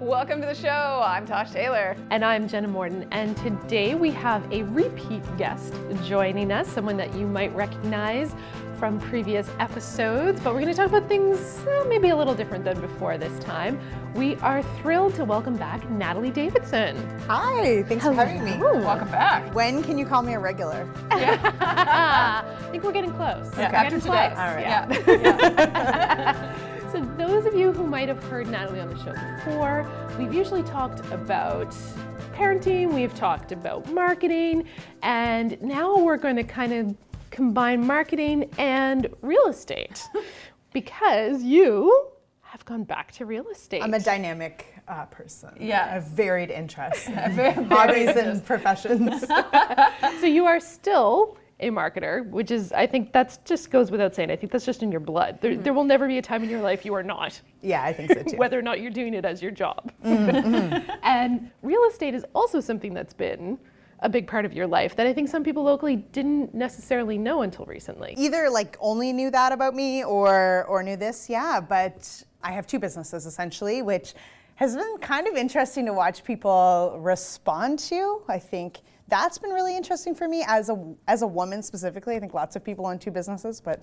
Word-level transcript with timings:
Welcome 0.00 0.42
to 0.42 0.46
the 0.46 0.54
show. 0.54 1.02
I'm 1.02 1.26
Tosh 1.26 1.52
Taylor. 1.52 1.96
And 2.10 2.22
I'm 2.22 2.46
Jenna 2.48 2.68
Morton. 2.68 3.08
And 3.12 3.34
today 3.38 3.94
we 3.94 4.10
have 4.10 4.50
a 4.52 4.62
repeat 4.64 5.22
guest 5.38 5.72
joining 6.04 6.52
us, 6.52 6.68
someone 6.68 6.98
that 6.98 7.14
you 7.14 7.26
might 7.26 7.54
recognize 7.54 8.34
from 8.78 9.00
previous 9.00 9.48
episodes. 9.58 10.38
But 10.42 10.52
we're 10.52 10.60
going 10.60 10.72
to 10.72 10.76
talk 10.76 10.88
about 10.90 11.08
things 11.08 11.64
uh, 11.66 11.86
maybe 11.88 12.10
a 12.10 12.16
little 12.16 12.34
different 12.34 12.62
than 12.62 12.78
before 12.78 13.16
this 13.16 13.38
time. 13.38 13.80
We 14.14 14.34
are 14.36 14.62
thrilled 14.80 15.14
to 15.14 15.24
welcome 15.24 15.56
back 15.56 15.88
Natalie 15.88 16.30
Davison. 16.30 16.96
Hi, 17.20 17.82
thanks 17.84 18.04
for 18.04 18.12
having 18.12 18.44
me. 18.44 18.58
Welcome 18.58 19.10
back. 19.10 19.54
When 19.54 19.82
can 19.82 19.96
you 19.96 20.04
call 20.04 20.20
me 20.20 20.34
a 20.34 20.38
regular? 20.38 20.86
I 21.10 22.44
think 22.70 22.84
we're 22.84 22.92
getting 22.92 23.12
close. 23.12 23.50
Yeah, 23.56 23.70
We're 23.70 23.76
after 23.76 23.98
getting 23.98 24.00
today. 24.00 24.32
close. 24.34 24.38
All 24.38 24.54
right. 24.54 25.16
Yeah. 25.24 26.62
So, 26.96 27.04
those 27.18 27.44
of 27.44 27.54
you 27.54 27.72
who 27.72 27.86
might 27.86 28.08
have 28.08 28.24
heard 28.24 28.48
Natalie 28.48 28.80
on 28.80 28.88
the 28.88 28.96
show 29.04 29.12
before, 29.12 29.86
we've 30.18 30.32
usually 30.32 30.62
talked 30.62 31.00
about 31.12 31.70
parenting, 32.32 32.90
we've 32.90 33.14
talked 33.14 33.52
about 33.52 33.92
marketing, 33.92 34.64
and 35.02 35.60
now 35.60 35.98
we're 35.98 36.16
going 36.16 36.36
to 36.36 36.42
kind 36.42 36.72
of 36.72 36.96
combine 37.30 37.86
marketing 37.86 38.48
and 38.56 39.08
real 39.20 39.46
estate 39.48 40.08
because 40.72 41.42
you 41.42 42.12
have 42.40 42.64
gone 42.64 42.84
back 42.84 43.12
to 43.12 43.26
real 43.26 43.46
estate. 43.48 43.82
I'm 43.82 43.92
a 43.92 44.00
dynamic 44.00 44.74
uh, 44.88 45.04
person. 45.04 45.50
Yeah. 45.60 45.90
Have 45.90 46.04
varied 46.04 46.50
interests, 46.50 47.06
hobbies, 47.08 48.16
and 48.16 48.42
professions. 48.42 49.22
so, 50.20 50.24
you 50.24 50.46
are 50.46 50.60
still 50.60 51.36
a 51.60 51.70
marketer, 51.70 52.28
which 52.28 52.50
is, 52.50 52.72
I 52.72 52.86
think 52.86 53.12
that's 53.12 53.38
just 53.38 53.70
goes 53.70 53.90
without 53.90 54.14
saying. 54.14 54.30
I 54.30 54.36
think 54.36 54.52
that's 54.52 54.66
just 54.66 54.82
in 54.82 54.90
your 54.90 55.00
blood. 55.00 55.38
There, 55.40 55.52
mm-hmm. 55.52 55.62
there 55.62 55.72
will 55.72 55.84
never 55.84 56.06
be 56.06 56.18
a 56.18 56.22
time 56.22 56.42
in 56.42 56.50
your 56.50 56.60
life 56.60 56.84
you 56.84 56.94
are 56.94 57.02
not. 57.02 57.40
yeah, 57.62 57.82
I 57.82 57.92
think 57.92 58.12
so 58.12 58.22
too. 58.30 58.36
whether 58.36 58.58
or 58.58 58.62
not 58.62 58.80
you're 58.80 58.90
doing 58.90 59.14
it 59.14 59.24
as 59.24 59.40
your 59.40 59.50
job. 59.50 59.90
Mm-hmm. 60.04 60.90
and 61.02 61.50
real 61.62 61.82
estate 61.88 62.14
is 62.14 62.24
also 62.34 62.60
something 62.60 62.92
that's 62.92 63.14
been 63.14 63.58
a 64.00 64.08
big 64.08 64.26
part 64.26 64.44
of 64.44 64.52
your 64.52 64.66
life 64.66 64.94
that 64.96 65.06
I 65.06 65.14
think 65.14 65.28
some 65.28 65.42
people 65.42 65.62
locally 65.62 65.96
didn't 65.96 66.54
necessarily 66.54 67.16
know 67.16 67.42
until 67.42 67.64
recently. 67.64 68.14
Either 68.18 68.50
like 68.50 68.76
only 68.78 69.10
knew 69.12 69.30
that 69.30 69.52
about 69.52 69.74
me 69.74 70.04
or 70.04 70.66
or 70.66 70.82
knew 70.82 70.96
this, 70.96 71.30
yeah. 71.30 71.60
But 71.60 72.22
I 72.42 72.52
have 72.52 72.66
two 72.66 72.78
businesses 72.78 73.24
essentially, 73.24 73.80
which 73.80 74.14
has 74.56 74.76
been 74.76 74.98
kind 75.00 75.26
of 75.26 75.34
interesting 75.34 75.86
to 75.86 75.94
watch 75.94 76.24
people 76.24 76.98
respond 77.00 77.78
to. 77.78 78.22
I 78.28 78.38
think 78.38 78.80
that's 79.08 79.38
been 79.38 79.50
really 79.50 79.76
interesting 79.76 80.14
for 80.14 80.28
me 80.28 80.44
as 80.46 80.68
a 80.68 80.94
as 81.06 81.22
a 81.22 81.26
woman 81.26 81.62
specifically. 81.62 82.16
I 82.16 82.20
think 82.20 82.34
lots 82.34 82.56
of 82.56 82.64
people 82.64 82.86
own 82.86 82.98
two 82.98 83.10
businesses, 83.10 83.60
but 83.60 83.82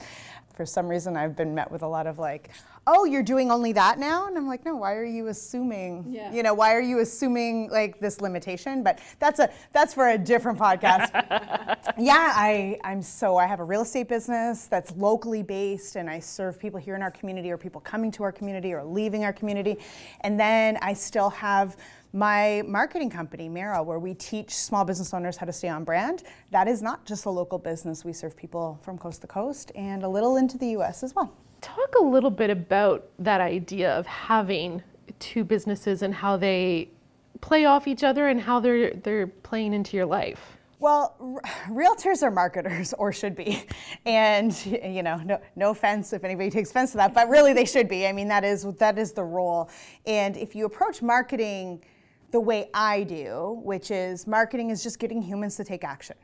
for 0.53 0.65
some 0.65 0.87
reason 0.87 1.15
I've 1.15 1.35
been 1.35 1.55
met 1.55 1.71
with 1.71 1.81
a 1.81 1.87
lot 1.87 2.07
of 2.07 2.19
like, 2.19 2.49
"Oh, 2.85 3.05
you're 3.05 3.23
doing 3.23 3.49
only 3.49 3.71
that 3.73 3.99
now?" 3.99 4.27
And 4.27 4.37
I'm 4.37 4.47
like, 4.47 4.65
"No, 4.65 4.75
why 4.75 4.93
are 4.95 5.05
you 5.05 5.27
assuming? 5.27 6.05
Yeah. 6.09 6.33
You 6.33 6.43
know, 6.43 6.53
why 6.53 6.73
are 6.73 6.81
you 6.81 6.99
assuming 6.99 7.69
like 7.69 7.99
this 7.99 8.19
limitation?" 8.19 8.83
But 8.83 8.99
that's 9.19 9.39
a 9.39 9.49
that's 9.71 9.93
for 9.93 10.09
a 10.09 10.17
different 10.17 10.59
podcast. 10.59 11.11
yeah, 11.97 12.33
I 12.35 12.79
I'm 12.83 13.01
so 13.01 13.37
I 13.37 13.45
have 13.45 13.61
a 13.61 13.65
real 13.65 13.83
estate 13.83 14.09
business 14.09 14.65
that's 14.65 14.91
locally 14.97 15.43
based 15.43 15.95
and 15.95 16.09
I 16.09 16.19
serve 16.19 16.59
people 16.59 16.79
here 16.79 16.95
in 16.95 17.01
our 17.01 17.11
community 17.11 17.49
or 17.51 17.57
people 17.57 17.79
coming 17.81 18.11
to 18.11 18.23
our 18.23 18.31
community 18.31 18.73
or 18.73 18.83
leaving 18.83 19.23
our 19.23 19.33
community. 19.33 19.77
And 20.21 20.39
then 20.39 20.77
I 20.81 20.93
still 20.93 21.29
have 21.29 21.77
my 22.13 22.61
marketing 22.67 23.09
company, 23.09 23.49
Marrow, 23.49 23.81
where 23.81 23.97
we 23.97 24.13
teach 24.13 24.55
small 24.55 24.85
business 24.85 25.13
owners 25.15 25.35
how 25.35 25.47
to 25.47 25.51
stay 25.51 25.67
on 25.67 25.83
brand. 25.83 26.23
That 26.51 26.67
is 26.67 26.81
not 26.81 27.05
just 27.05 27.25
a 27.25 27.29
local 27.29 27.57
business. 27.57 28.05
We 28.05 28.13
serve 28.13 28.37
people 28.37 28.79
from 28.83 28.99
coast 28.99 29.21
to 29.21 29.27
coast 29.27 29.71
and 29.75 30.03
a 30.03 30.07
little 30.07 30.37
into 30.37 30.57
the 30.59 30.67
US 30.77 31.01
as 31.01 31.15
well. 31.15 31.33
Talk 31.61 31.95
a 31.99 32.03
little 32.03 32.29
bit 32.29 32.51
about 32.51 33.09
that 33.17 33.41
idea 33.41 33.91
of 33.97 34.05
having 34.05 34.83
two 35.17 35.43
businesses 35.43 36.03
and 36.03 36.13
how 36.13 36.37
they 36.37 36.89
play 37.41 37.65
off 37.65 37.87
each 37.87 38.03
other 38.03 38.27
and 38.27 38.39
how 38.39 38.59
they're 38.59 38.93
they're 38.93 39.27
playing 39.27 39.73
into 39.73 39.97
your 39.97 40.05
life. 40.05 40.57
Well, 40.79 41.15
r- 41.19 41.41
realtors 41.69 42.21
are 42.23 42.31
marketers, 42.31 42.93
or 42.93 43.11
should 43.13 43.35
be, 43.35 43.65
and 44.05 44.53
you 44.65 45.01
know, 45.01 45.17
no, 45.17 45.41
no 45.55 45.71
offense 45.71 46.13
if 46.13 46.23
anybody 46.23 46.49
takes 46.49 46.69
offense 46.69 46.91
to 46.91 46.97
that, 46.97 47.13
but 47.13 47.27
really 47.29 47.53
they 47.53 47.65
should 47.65 47.87
be. 47.87 48.05
I 48.05 48.11
mean, 48.11 48.27
that 48.27 48.43
is 48.43 48.65
that 48.75 48.99
is 48.99 49.13
the 49.13 49.23
role. 49.23 49.69
And 50.05 50.37
if 50.37 50.55
you 50.55 50.65
approach 50.65 51.01
marketing 51.01 51.81
the 52.33 52.39
way 52.39 52.67
I 52.73 53.03
do, 53.03 53.61
which 53.63 53.91
is 53.91 54.25
marketing 54.25 54.71
is 54.71 54.81
just 54.81 54.97
getting 54.97 55.21
humans 55.21 55.55
to 55.57 55.63
take 55.63 55.83
action. 55.83 56.15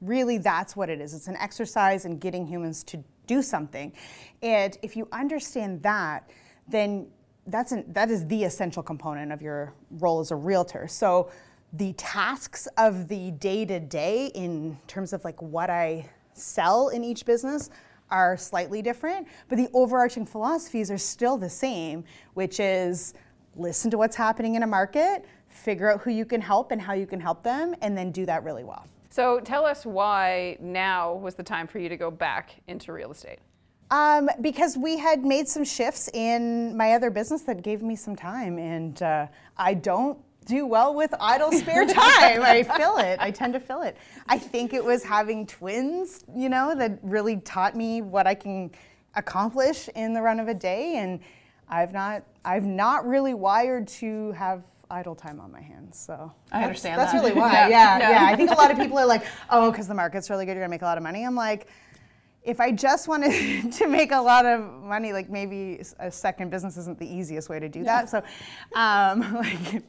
Really, 0.00 0.38
that's 0.38 0.76
what 0.76 0.88
it 0.88 1.00
is. 1.00 1.14
It's 1.14 1.26
an 1.26 1.36
exercise 1.36 2.04
in 2.04 2.18
getting 2.18 2.46
humans 2.46 2.84
to 2.84 3.02
do 3.26 3.42
something. 3.42 3.92
And 4.40 4.78
if 4.82 4.96
you 4.96 5.08
understand 5.10 5.82
that, 5.82 6.30
then 6.68 7.08
that's 7.48 7.72
an, 7.72 7.92
that 7.92 8.08
is 8.08 8.24
the 8.28 8.44
essential 8.44 8.84
component 8.84 9.32
of 9.32 9.42
your 9.42 9.74
role 9.90 10.20
as 10.20 10.30
a 10.30 10.36
realtor. 10.36 10.86
So 10.86 11.28
the 11.72 11.92
tasks 11.94 12.68
of 12.76 13.08
the 13.08 13.32
day 13.32 13.64
to 13.64 13.80
day 13.80 14.26
in 14.36 14.78
terms 14.86 15.12
of 15.12 15.24
like 15.24 15.42
what 15.42 15.70
I 15.70 16.08
sell 16.34 16.90
in 16.90 17.02
each 17.02 17.26
business 17.26 17.68
are 18.12 18.36
slightly 18.36 18.80
different, 18.80 19.26
but 19.48 19.58
the 19.58 19.68
overarching 19.74 20.24
philosophies 20.24 20.88
are 20.88 20.98
still 20.98 21.36
the 21.36 21.50
same, 21.50 22.04
which 22.34 22.60
is 22.60 23.12
listen 23.56 23.90
to 23.90 23.98
what's 23.98 24.14
happening 24.14 24.54
in 24.54 24.62
a 24.62 24.66
market, 24.66 25.24
figure 25.58 25.90
out 25.90 26.00
who 26.00 26.10
you 26.10 26.24
can 26.24 26.40
help 26.40 26.72
and 26.72 26.80
how 26.80 26.92
you 26.92 27.06
can 27.06 27.20
help 27.20 27.42
them, 27.42 27.74
and 27.82 27.96
then 27.96 28.10
do 28.10 28.24
that 28.26 28.44
really 28.44 28.64
well. 28.64 28.86
So 29.10 29.40
tell 29.40 29.64
us 29.64 29.84
why 29.84 30.56
now 30.60 31.14
was 31.14 31.34
the 31.34 31.42
time 31.42 31.66
for 31.66 31.78
you 31.78 31.88
to 31.88 31.96
go 31.96 32.10
back 32.10 32.60
into 32.68 32.92
real 32.92 33.10
estate. 33.10 33.38
Um, 33.90 34.28
because 34.42 34.76
we 34.76 34.98
had 34.98 35.24
made 35.24 35.48
some 35.48 35.64
shifts 35.64 36.10
in 36.12 36.76
my 36.76 36.92
other 36.92 37.10
business 37.10 37.42
that 37.42 37.62
gave 37.62 37.82
me 37.82 37.96
some 37.96 38.14
time, 38.14 38.58
and 38.58 39.02
uh, 39.02 39.26
I 39.56 39.74
don't 39.74 40.18
do 40.44 40.66
well 40.66 40.94
with 40.94 41.14
idle 41.20 41.52
spare 41.52 41.86
time. 41.86 42.42
I 42.42 42.62
fill 42.62 42.98
it. 42.98 43.18
I 43.20 43.30
tend 43.30 43.54
to 43.54 43.60
fill 43.60 43.82
it. 43.82 43.96
I 44.28 44.38
think 44.38 44.74
it 44.74 44.84
was 44.84 45.02
having 45.02 45.46
twins, 45.46 46.24
you 46.34 46.48
know, 46.48 46.74
that 46.74 46.98
really 47.02 47.38
taught 47.38 47.74
me 47.74 48.02
what 48.02 48.26
I 48.26 48.34
can 48.34 48.70
accomplish 49.14 49.88
in 49.94 50.12
the 50.12 50.20
run 50.20 50.38
of 50.38 50.48
a 50.48 50.54
day, 50.54 50.96
and 50.96 51.20
I've 51.68 51.92
not, 51.92 52.24
I've 52.44 52.64
not 52.64 53.06
really 53.06 53.34
wired 53.34 53.88
to 53.88 54.32
have 54.32 54.64
idle 54.90 55.14
time 55.14 55.40
on 55.40 55.52
my 55.52 55.60
hands. 55.60 55.98
So 55.98 56.32
I 56.52 56.64
understand 56.64 56.98
That's 56.98 57.12
that. 57.12 57.18
really 57.22 57.32
why. 57.32 57.52
Yeah. 57.52 57.68
Yeah, 57.68 57.98
Yeah. 57.98 58.10
yeah. 58.10 58.26
I 58.32 58.36
think 58.36 58.50
a 58.50 58.54
lot 58.54 58.70
of 58.70 58.78
people 58.82 58.98
are 58.98 59.06
like, 59.06 59.24
oh, 59.50 59.70
because 59.70 59.88
the 59.88 59.94
market's 59.94 60.30
really 60.30 60.46
good, 60.46 60.52
you're 60.52 60.62
gonna 60.62 60.70
make 60.70 60.82
a 60.82 60.86
lot 60.86 60.96
of 60.98 61.04
money. 61.04 61.24
I'm 61.24 61.34
like 61.34 61.68
if 62.44 62.60
I 62.60 62.72
just 62.72 63.08
wanted 63.08 63.72
to 63.72 63.86
make 63.86 64.10
a 64.12 64.20
lot 64.20 64.46
of 64.46 64.60
money, 64.82 65.12
like 65.12 65.28
maybe 65.28 65.82
a 65.98 66.10
second 66.10 66.50
business 66.50 66.76
isn't 66.78 66.98
the 66.98 67.06
easiest 67.06 67.48
way 67.48 67.60
to 67.60 67.68
do 67.68 67.84
that. 67.84 68.08
So, 68.08 68.22
um, 68.74 69.34
like, 69.34 69.82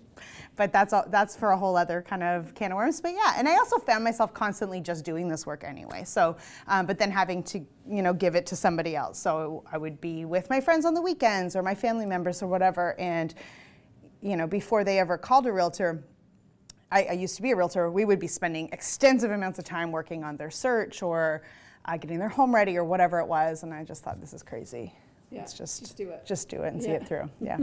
but 0.58 0.74
that's 0.74 0.92
all, 0.92 1.06
that's 1.08 1.38
for 1.38 1.52
a 1.52 1.58
whole 1.58 1.78
other 1.78 2.02
kind 2.02 2.22
of 2.22 2.54
can 2.54 2.74
of 2.74 2.76
worms. 2.76 3.00
But 3.00 3.14
yeah, 3.14 3.36
and 3.38 3.48
I 3.48 3.56
also 3.56 3.78
found 3.78 4.04
myself 4.04 4.34
constantly 4.34 4.82
just 4.82 5.06
doing 5.06 5.30
this 5.30 5.46
work 5.46 5.64
anyway. 5.64 6.04
So, 6.04 6.36
um, 6.68 6.86
but 6.86 7.00
then 7.00 7.12
having 7.12 7.44
to 7.44 7.66
you 7.88 8.02
know 8.02 8.14
give 8.14 8.36
it 8.36 8.46
to 8.48 8.58
somebody 8.58 8.96
else. 8.96 9.18
So 9.18 9.64
I 9.72 9.78
would 9.78 10.02
be 10.02 10.26
with 10.26 10.50
my 10.50 10.60
friends 10.60 10.84
on 10.86 10.94
the 10.94 11.02
weekends 11.02 11.56
or 11.56 11.64
my 11.64 11.76
family 11.76 12.06
members 12.06 12.44
or 12.44 12.48
whatever, 12.48 13.00
and 13.00 13.34
you 14.22 14.36
know 14.36 14.48
before 14.48 14.84
they 14.84 15.00
ever 15.00 15.18
called 15.18 15.46
a 15.48 15.52
realtor. 15.52 16.04
I, 16.92 17.04
I 17.04 17.12
used 17.12 17.36
to 17.36 17.44
be 17.44 17.52
a 17.52 17.56
realtor. 17.56 17.92
We 17.92 18.04
would 18.04 18.20
be 18.20 18.28
spending 18.28 18.68
extensive 18.72 19.30
amounts 19.30 19.60
of 19.60 19.66
time 19.66 19.92
working 19.92 20.24
on 20.24 20.38
their 20.38 20.50
search 20.50 21.04
or 21.04 21.44
uh, 21.86 21.98
getting 21.98 22.18
their 22.18 22.30
home 22.30 22.54
ready 22.54 22.78
or 22.78 22.84
whatever 22.84 23.20
it 23.20 23.28
was, 23.28 23.62
and 23.62 23.72
I 23.74 23.84
just 23.84 24.04
thought 24.04 24.20
this 24.20 24.34
is 24.34 24.42
crazy. 24.42 24.94
Yeah, 25.32 25.40
Let's 25.40 25.54
just 25.54 25.82
just 25.82 25.98
do 25.98 26.10
it. 26.10 26.26
Just 26.26 26.50
do 26.50 26.64
it 26.64 26.74
and 26.74 26.82
see 26.82 26.92
it 26.92 27.08
through. 27.08 27.30
Yeah. 27.40 27.58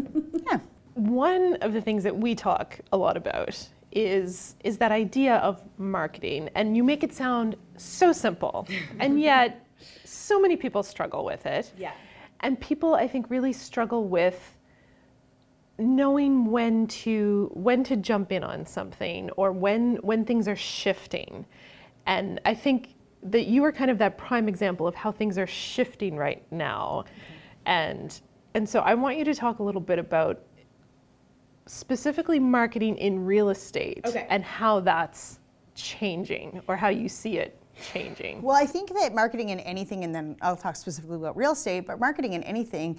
yeah. 0.50 0.60
One 0.94 1.56
of 1.60 1.72
the 1.72 1.80
things 1.80 2.04
that 2.04 2.16
we 2.16 2.34
talk 2.34 2.78
a 2.92 2.96
lot 2.96 3.16
about 3.16 3.68
is 3.92 4.56
is 4.62 4.78
that 4.78 4.92
idea 4.92 5.36
of 5.36 5.62
marketing 5.78 6.50
and 6.54 6.76
you 6.76 6.84
make 6.84 7.02
it 7.02 7.12
sound 7.12 7.56
so 7.76 8.12
simple 8.12 8.68
and 9.00 9.20
yet 9.20 9.66
so 10.04 10.40
many 10.40 10.56
people 10.56 10.82
struggle 10.82 11.24
with 11.24 11.44
it. 11.46 11.72
Yeah. 11.78 11.92
And 12.40 12.60
people 12.60 12.94
I 12.94 13.08
think 13.08 13.30
really 13.30 13.52
struggle 13.52 14.04
with 14.04 14.55
knowing 15.78 16.46
when 16.50 16.86
to 16.86 17.50
when 17.54 17.84
to 17.84 17.96
jump 17.96 18.32
in 18.32 18.42
on 18.42 18.64
something 18.66 19.30
or 19.36 19.52
when 19.52 19.96
when 19.96 20.24
things 20.24 20.48
are 20.48 20.56
shifting. 20.56 21.44
And 22.06 22.40
I 22.44 22.54
think 22.54 22.94
that 23.22 23.46
you 23.46 23.64
are 23.64 23.72
kind 23.72 23.90
of 23.90 23.98
that 23.98 24.16
prime 24.16 24.48
example 24.48 24.86
of 24.86 24.94
how 24.94 25.10
things 25.12 25.36
are 25.38 25.46
shifting 25.46 26.16
right 26.16 26.42
now. 26.50 27.04
And 27.66 28.18
and 28.54 28.68
so 28.68 28.80
I 28.80 28.94
want 28.94 29.18
you 29.18 29.24
to 29.24 29.34
talk 29.34 29.58
a 29.58 29.62
little 29.62 29.80
bit 29.80 29.98
about 29.98 30.40
specifically 31.66 32.38
marketing 32.38 32.96
in 32.96 33.24
real 33.24 33.50
estate 33.50 34.00
Okay. 34.06 34.26
and 34.30 34.42
how 34.44 34.80
that's 34.80 35.40
changing 35.74 36.62
or 36.68 36.76
how 36.76 36.88
you 36.88 37.08
see 37.08 37.38
it 37.38 37.60
changing. 37.82 38.40
Well, 38.40 38.56
I 38.56 38.64
think 38.64 38.94
that 38.94 39.14
marketing 39.14 39.50
in 39.50 39.60
anything, 39.60 40.04
and 40.04 40.14
then 40.14 40.36
I'll 40.40 40.56
talk 40.56 40.76
specifically 40.76 41.16
about 41.16 41.36
real 41.36 41.52
estate, 41.52 41.80
but 41.80 41.98
marketing 42.00 42.32
in 42.34 42.42
anything 42.44 42.98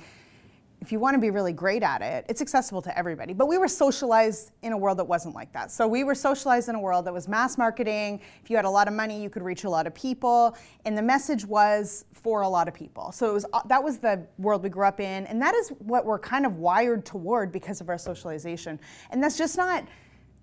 if 0.82 0.92
you 0.92 1.00
want 1.00 1.16
to 1.16 1.20
be 1.20 1.32
really 1.32 1.54
great 1.54 1.84
at 1.84 2.02
it, 2.02 2.26
it's 2.30 2.42
accessible 2.42 2.82
to 2.84 2.98
everybody. 2.98 3.34
But 3.34 3.48
we 3.48 3.58
were 3.58 3.68
socialized 3.68 4.52
in 4.62 4.74
a 4.74 4.78
world 4.78 5.00
that 5.00 5.06
wasn't 5.06 5.34
like 5.34 5.52
that. 5.54 5.72
So 5.72 5.88
we 5.88 6.04
were 6.04 6.16
socialized 6.16 6.70
in 6.70 6.76
a 6.76 6.80
world 6.80 7.06
that 7.06 7.14
was 7.14 7.28
mass 7.28 7.58
marketing. 7.58 8.22
If 8.44 8.50
you 8.50 8.56
had 8.56 8.66
a 8.66 8.70
lot 8.70 8.88
of 8.88 8.94
money, 8.94 9.22
you 9.22 9.30
could 9.30 9.44
reach 9.44 9.64
a 9.64 9.70
lot 9.70 9.88
of 9.88 9.96
people, 9.96 10.56
and 10.86 10.98
the 10.98 11.02
message 11.02 11.46
was 11.46 12.06
for 12.14 12.42
a 12.42 12.50
lot 12.50 12.68
of 12.68 12.74
people. 12.74 13.12
So 13.12 13.30
it 13.30 13.34
was 13.34 13.46
uh, 13.54 13.62
that 13.66 13.84
was 13.84 13.98
the 13.98 14.26
world 14.38 14.64
we 14.64 14.70
grew 14.70 14.86
up 14.86 15.00
in, 15.00 15.26
and 15.26 15.42
that 15.42 15.56
is 15.56 15.70
what 15.80 16.06
we're 16.06 16.20
kind 16.20 16.46
of 16.46 16.58
wired 16.58 17.06
toward 17.06 17.52
because 17.52 17.82
of 17.82 17.90
our 17.90 17.98
socialization. 17.98 18.80
And 19.10 19.24
that's 19.24 19.38
just 19.38 19.58
not 19.58 19.86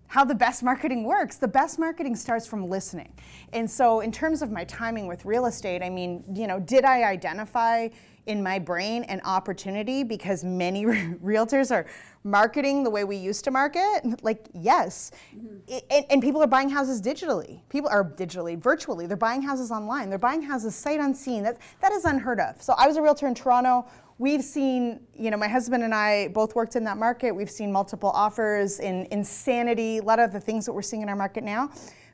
how 0.09 0.25
the 0.25 0.35
best 0.35 0.63
marketing 0.63 1.05
works. 1.05 1.37
The 1.37 1.49
best 1.49 1.79
marketing 1.79 2.15
starts 2.15 2.47
from 2.47 2.69
listening. 2.69 3.13
And 3.53 3.71
so 3.71 4.01
in 4.01 4.13
terms 4.13 4.43
of 4.43 4.51
my 4.51 4.65
timing 4.65 5.07
with 5.07 5.25
real 5.25 5.47
estate, 5.47 5.83
I 5.83 5.91
mean, 5.91 6.25
you 6.35 6.47
know, 6.47 6.61
did 6.61 6.85
I 6.85 7.05
identify 7.05 7.89
in 8.27 8.43
my 8.43 8.59
brain 8.59 9.05
an 9.05 9.21
opportunity 9.25 10.03
because 10.03 10.45
many 10.45 10.85
realtors 10.85 11.71
are 11.71 11.87
marketing 12.25 12.83
the 12.83 12.91
way 12.91 13.05
we 13.05 13.17
used 13.17 13.45
to 13.45 13.51
market? 13.51 14.23
Like, 14.23 14.49
yes. 14.55 15.11
Mm-hmm. 15.37 15.57
It, 15.69 15.87
and, 15.91 16.07
and, 16.11 16.23
people 16.23 16.43
are 16.43 16.47
buying 16.47 16.69
houses 16.69 17.03
digitally. 17.03 17.61
People 17.69 17.91
are 17.91 18.05
digitally, 18.05 18.59
virtually. 18.59 19.07
They're 19.07 19.17
buying 19.17 19.43
houses 19.43 19.71
online. 19.71 20.09
They're 20.09 20.19
buying 20.19 20.43
houses 20.43 20.75
sight 20.75 21.01
unseen. 21.01 21.43
That, 21.43 21.59
that 21.81 21.93
is 21.93 22.05
unheard 22.05 22.41
of. 22.41 22.61
So 22.63 22.75
I 22.79 22.87
was 22.87 22.97
a 22.97 23.03
realtor 23.03 23.27
in 23.27 23.35
Toronto. 23.35 23.87
We've 24.19 24.45
seen, 24.45 25.01
you 25.13 25.31
know, 25.31 25.37
my 25.37 25.49
husband 25.49 25.83
and 25.83 25.95
I 25.95 26.29
both 26.29 26.55
worked 26.55 26.77
in 26.77 26.85
that 26.85 26.97
market. 26.97 27.33
We've 27.33 27.51
seen 27.51 27.73
multiple 27.73 28.11
offers 28.11 28.79
in 28.79 29.07
insanity, 29.11 29.99
a 29.99 30.03
lot 30.03 30.21
of 30.21 30.33
the 30.33 30.41
things 30.41 30.65
that 30.67 30.73
we're 30.73 30.83
seeing 30.83 31.03
in 31.03 31.09
our 31.09 31.17
market 31.17 31.43
now. 31.43 31.71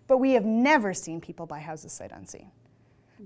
But 0.07 0.19
we 0.19 0.33
have 0.33 0.45
never 0.45 0.93
seen 0.95 1.21
people 1.21 1.47
buy 1.47 1.61
houses 1.61 1.93
sight 1.93 2.11
unseen. 2.13 2.51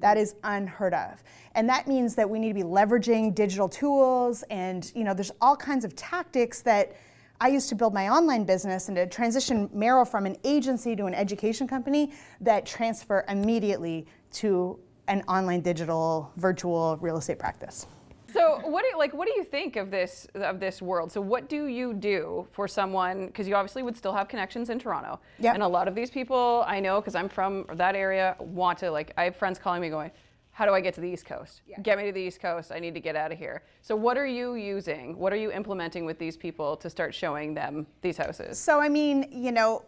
That 0.01 0.17
is 0.17 0.35
unheard 0.45 0.95
of. 0.95 1.23
And 1.55 1.69
that 1.69 1.87
means 1.87 2.15
that 2.17 2.29
we 2.29 2.39
need 2.39 2.49
to 2.49 2.55
be 2.55 2.63
leveraging 2.63 3.35
digital 3.35 3.69
tools 3.69 4.43
and 4.51 4.91
you 4.95 5.05
know 5.05 5.15
there's 5.15 5.33
all 5.41 5.57
kinds 5.57 5.85
of 5.85 5.95
tactics 5.97 6.63
that 6.63 6.97
I 7.41 7.49
used 7.49 7.69
to 7.71 7.75
build 7.75 7.93
my 7.93 8.09
online 8.09 8.45
business 8.45 8.89
and 8.89 8.97
to 8.97 9.07
transition 9.07 9.69
Marrow 9.73 10.05
from 10.05 10.25
an 10.25 10.37
agency 10.45 10.95
to 10.97 11.07
an 11.07 11.15
education 11.15 11.67
company 11.67 12.13
that 12.41 12.65
transfer 12.65 13.25
immediately 13.29 14.07
to 14.35 14.79
an 15.09 15.23
online 15.29 15.61
digital 15.61 16.33
virtual 16.37 16.97
real 17.01 17.19
estate 17.19 17.39
practice. 17.39 17.87
So 18.35 18.61
what 18.69 18.83
do 18.83 18.89
you, 18.89 18.99
like 18.99 19.15
what 19.15 19.27
do 19.27 19.35
you 19.35 19.45
think 19.45 19.77
of 19.77 19.91
this 19.91 20.27
of 20.35 20.61
this 20.61 20.83
world? 20.83 21.11
So 21.13 21.21
what 21.21 21.49
do 21.49 21.67
you 21.67 21.95
do 21.95 22.47
for 22.51 22.67
someone 22.69 23.27
because 23.27 23.49
you 23.49 23.55
obviously 23.55 23.83
would 23.83 23.97
still 23.97 24.13
have 24.13 24.29
connections 24.29 24.71
in 24.71 24.79
Toronto. 24.79 25.21
Yep. 25.39 25.55
And 25.55 25.63
a 25.63 25.69
lot 25.69 25.89
of 25.89 25.95
these 25.95 26.11
people 26.11 26.65
I 26.67 26.81
know 26.81 27.01
because 27.01 27.15
I'm 27.15 27.29
from 27.29 27.65
that 27.75 27.95
area 27.95 28.37
want 28.41 28.79
to 28.79 28.91
like 28.91 29.13
I 29.17 29.25
have 29.25 29.37
friends 29.37 29.59
calling 29.59 29.81
me 29.81 29.89
going, 29.89 30.11
how 30.55 30.65
do 30.65 30.73
I 30.73 30.81
get 30.81 30.95
to 30.95 31.01
the 31.01 31.09
East 31.09 31.27
Coast? 31.27 31.63
Yeah. 31.67 31.81
Get 31.81 31.99
me 31.99 32.05
to 32.07 32.13
the 32.13 32.21
East 32.21 32.41
Coast. 32.41 32.71
I 32.71 32.79
need 32.79 32.95
to 32.95 33.01
get 33.01 33.17
out 33.17 33.33
of 33.33 33.39
here. 33.39 33.65
So, 33.83 33.97
what 33.97 34.17
are 34.17 34.27
you 34.27 34.55
using? 34.55 35.19
What 35.19 35.33
are 35.33 35.37
you 35.37 35.51
implementing 35.51 36.05
with 36.05 36.17
these 36.17 36.37
people 36.37 36.77
to 36.77 36.89
start 36.89 37.13
showing 37.13 37.55
them 37.55 37.89
these 38.03 38.17
houses? 38.17 38.57
So, 38.57 38.81
I 38.81 38.89
mean, 38.89 39.27
you 39.33 39.51
know, 39.51 39.83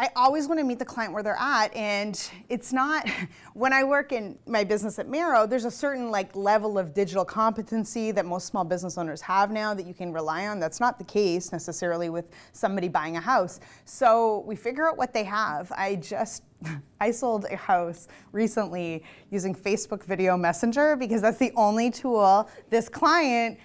I 0.00 0.10
always 0.14 0.46
want 0.46 0.60
to 0.60 0.64
meet 0.64 0.78
the 0.78 0.84
client 0.84 1.12
where 1.12 1.24
they're 1.24 1.34
at. 1.40 1.74
And 1.74 2.30
it's 2.48 2.72
not, 2.72 3.08
when 3.54 3.72
I 3.72 3.82
work 3.82 4.12
in 4.12 4.38
my 4.46 4.62
business 4.62 5.00
at 5.00 5.08
Marrow, 5.08 5.44
there's 5.44 5.64
a 5.64 5.72
certain 5.72 6.12
like 6.12 6.36
level 6.36 6.78
of 6.78 6.94
digital 6.94 7.24
competency 7.24 8.12
that 8.12 8.24
most 8.24 8.46
small 8.46 8.62
business 8.62 8.96
owners 8.96 9.20
have 9.20 9.50
now 9.50 9.74
that 9.74 9.86
you 9.86 9.94
can 9.94 10.12
rely 10.12 10.46
on. 10.46 10.60
That's 10.60 10.78
not 10.78 10.98
the 10.98 11.04
case 11.04 11.50
necessarily 11.50 12.10
with 12.10 12.26
somebody 12.52 12.86
buying 12.86 13.16
a 13.16 13.20
house. 13.20 13.58
So 13.86 14.44
we 14.46 14.54
figure 14.54 14.88
out 14.88 14.96
what 14.96 15.12
they 15.12 15.24
have. 15.24 15.72
I 15.72 15.96
just, 15.96 16.44
I 17.00 17.10
sold 17.10 17.46
a 17.50 17.56
house 17.56 18.06
recently 18.30 19.02
using 19.32 19.52
Facebook 19.52 20.04
Video 20.04 20.36
Messenger 20.36 20.94
because 20.94 21.22
that's 21.22 21.38
the 21.38 21.50
only 21.56 21.90
tool 21.90 22.48
this 22.70 22.88
client 22.88 23.58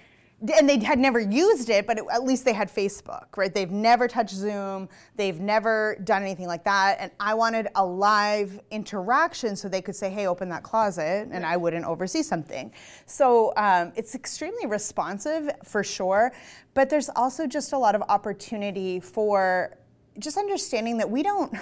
and 0.52 0.68
they 0.68 0.78
had 0.78 0.98
never 0.98 1.20
used 1.20 1.70
it, 1.70 1.86
but 1.86 1.98
it, 1.98 2.04
at 2.12 2.24
least 2.24 2.44
they 2.44 2.52
had 2.52 2.72
Facebook, 2.72 3.36
right? 3.36 3.54
They've 3.54 3.70
never 3.70 4.08
touched 4.08 4.34
Zoom, 4.34 4.88
they've 5.16 5.40
never 5.40 5.96
done 6.04 6.22
anything 6.22 6.46
like 6.46 6.64
that. 6.64 6.96
And 7.00 7.10
I 7.20 7.34
wanted 7.34 7.68
a 7.76 7.84
live 7.84 8.60
interaction 8.70 9.56
so 9.56 9.68
they 9.68 9.80
could 9.80 9.96
say, 9.96 10.10
hey, 10.10 10.26
open 10.26 10.48
that 10.50 10.62
closet, 10.62 11.28
and 11.30 11.46
I 11.46 11.56
wouldn't 11.56 11.84
oversee 11.84 12.22
something. 12.22 12.72
So 13.06 13.52
um, 13.56 13.92
it's 13.96 14.14
extremely 14.14 14.66
responsive 14.66 15.50
for 15.64 15.82
sure, 15.82 16.32
but 16.74 16.90
there's 16.90 17.10
also 17.16 17.46
just 17.46 17.72
a 17.72 17.78
lot 17.78 17.94
of 17.94 18.02
opportunity 18.02 19.00
for 19.00 19.76
just 20.18 20.36
understanding 20.36 20.98
that 20.98 21.10
we 21.10 21.22
don't. 21.22 21.54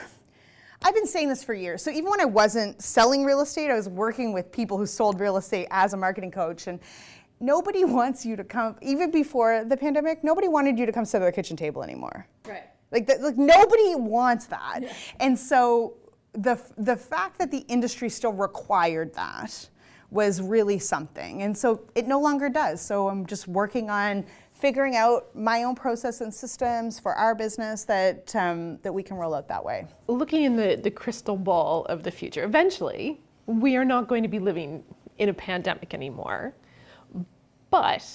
I've 0.85 0.95
been 0.95 1.07
saying 1.07 1.29
this 1.29 1.45
for 1.45 1.55
years. 1.55 1.81
So 1.81 1.93
even 1.93 2.11
when 2.11 2.21
I 2.21 2.25
wasn't 2.25 2.83
selling 2.83 3.25
real 3.25 3.41
estate, 3.41 3.71
I 3.71 3.75
was 3.75 3.89
working 3.89 4.33
with 4.33 4.51
people 4.51 4.77
who 4.77 4.87
sold 4.87 5.21
real 5.21 5.37
estate 5.37 5.69
as 5.71 5.95
a 5.95 5.97
marketing 5.97 6.33
coach 6.33 6.67
and 6.67 6.81
nobody 7.43 7.85
wants 7.99 8.25
you 8.25 8.37
to 8.37 8.45
come 8.45 8.77
even 8.81 9.11
before 9.11 9.65
the 9.65 9.77
pandemic 9.77 10.25
nobody 10.25 10.49
wanted 10.49 10.79
you 10.79 10.87
to 10.87 10.93
come 10.93 11.05
sit 11.05 11.21
at 11.21 11.27
the 11.27 11.33
kitchen 11.33 11.57
table 11.57 11.83
anymore. 11.83 12.27
Right. 12.47 12.65
Like, 12.91 13.07
the, 13.07 13.17
like 13.19 13.37
nobody 13.37 13.95
wants 13.97 14.47
that. 14.47 14.81
Yeah. 14.83 14.93
and 15.21 15.39
so 15.39 15.97
the 16.35 16.59
the 16.79 16.97
fact 16.97 17.39
that 17.39 17.51
the 17.51 17.65
industry 17.69 18.09
still 18.09 18.33
required 18.33 19.13
that 19.15 19.69
was 20.11 20.43
really 20.43 20.79
something. 20.79 21.43
And 21.43 21.57
so 21.57 21.89
it 21.95 22.07
no 22.07 22.21
longer 22.21 22.49
does. 22.49 22.81
So 22.81 23.09
i'm 23.09 23.27
just 23.27 23.49
working 23.49 23.91
on 23.91 24.25
figuring 24.53 24.95
out 24.95 25.35
my 25.35 25.65
own 25.65 25.75
process 25.75 26.21
and 26.21 26.33
systems 26.33 27.01
for 27.01 27.15
our 27.15 27.35
business 27.35 27.85
that 27.85 28.35
um, 28.37 28.79
that 28.83 28.93
we 28.93 29.03
can 29.03 29.17
roll 29.17 29.35
out 29.35 29.49
that 29.49 29.65
way. 29.65 29.87
Looking 30.07 30.45
in 30.45 30.57
the, 30.57 30.79
the 30.81 30.91
crystal 30.91 31.37
ball 31.37 31.85
of 31.87 32.03
the 32.03 32.11
future 32.11 32.45
eventually 32.45 33.21
we 33.47 33.77
are 33.77 33.85
not 33.85 34.07
going 34.07 34.23
to 34.23 34.29
be 34.29 34.39
living 34.39 34.85
in 35.19 35.29
a 35.29 35.35
pandemic 35.35 35.95
anymore 35.95 36.55
but 37.73 38.07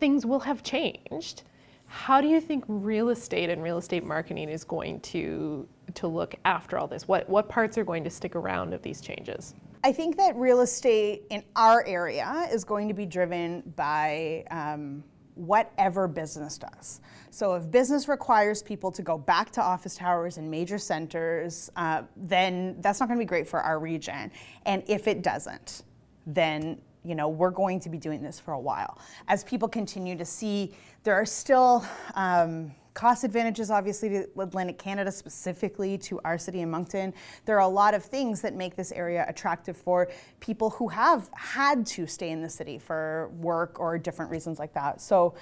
things 0.00 0.24
will 0.24 0.40
have 0.40 0.62
changed. 0.62 1.42
How 1.86 2.20
do 2.20 2.28
you 2.28 2.40
think 2.40 2.64
real 2.68 3.10
estate 3.10 3.50
and 3.50 3.62
real 3.62 3.78
estate 3.78 4.04
marketing 4.04 4.48
is 4.48 4.64
going 4.64 5.00
to 5.00 5.68
to 5.94 6.06
look 6.06 6.34
after 6.44 6.78
all 6.78 6.86
this? 6.86 7.06
What 7.06 7.28
what 7.28 7.48
parts 7.48 7.76
are 7.76 7.84
going 7.84 8.04
to 8.04 8.10
stick 8.10 8.34
around 8.34 8.72
of 8.72 8.82
these 8.82 9.00
changes? 9.02 9.54
I 9.84 9.92
think 9.92 10.16
that 10.16 10.34
real 10.36 10.60
estate 10.62 11.24
in 11.30 11.42
our 11.54 11.84
area 11.86 12.48
is 12.50 12.64
going 12.64 12.88
to 12.88 12.94
be 12.94 13.06
driven 13.06 13.62
by 13.76 14.44
um, 14.50 15.04
whatever 15.34 16.08
business 16.08 16.58
does. 16.58 17.00
So 17.30 17.54
if 17.54 17.70
business 17.70 18.08
requires 18.08 18.62
people 18.62 18.90
to 18.92 19.02
go 19.02 19.18
back 19.18 19.50
to 19.52 19.62
office 19.62 19.94
towers 19.94 20.38
in 20.38 20.48
major 20.48 20.78
centers, 20.78 21.70
uh, 21.76 22.02
then 22.16 22.76
that's 22.80 23.00
not 23.00 23.08
going 23.08 23.18
to 23.18 23.22
be 23.22 23.28
great 23.28 23.46
for 23.46 23.60
our 23.60 23.78
region. 23.78 24.32
And 24.64 24.82
if 24.86 25.06
it 25.06 25.22
doesn't, 25.22 25.82
then 26.26 26.80
you 27.06 27.14
know, 27.14 27.28
we're 27.28 27.50
going 27.50 27.78
to 27.80 27.88
be 27.88 27.98
doing 27.98 28.22
this 28.22 28.40
for 28.40 28.52
a 28.52 28.60
while. 28.60 28.98
As 29.28 29.44
people 29.44 29.68
continue 29.68 30.16
to 30.16 30.24
see, 30.24 30.74
there 31.04 31.14
are 31.14 31.24
still 31.24 31.86
um, 32.14 32.74
cost 32.94 33.22
advantages, 33.22 33.70
obviously, 33.70 34.08
to 34.08 34.26
Atlantic 34.40 34.78
Canada, 34.78 35.12
specifically 35.12 35.96
to 35.98 36.18
our 36.24 36.36
city 36.36 36.62
in 36.62 36.70
Moncton. 36.70 37.14
There 37.44 37.56
are 37.56 37.60
a 37.60 37.68
lot 37.68 37.94
of 37.94 38.02
things 38.02 38.40
that 38.40 38.54
make 38.54 38.74
this 38.74 38.90
area 38.90 39.24
attractive 39.28 39.76
for 39.76 40.08
people 40.40 40.70
who 40.70 40.88
have 40.88 41.30
had 41.34 41.86
to 41.86 42.06
stay 42.06 42.30
in 42.30 42.42
the 42.42 42.48
city 42.48 42.78
for 42.78 43.30
work 43.38 43.78
or 43.78 43.98
different 43.98 44.30
reasons 44.30 44.58
like 44.58 44.74
that. 44.74 45.00
So 45.00 45.34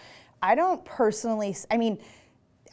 I 0.43 0.55
don't 0.55 0.85
personally, 0.85 1.57
I 1.71 1.79
mean, 1.79 1.99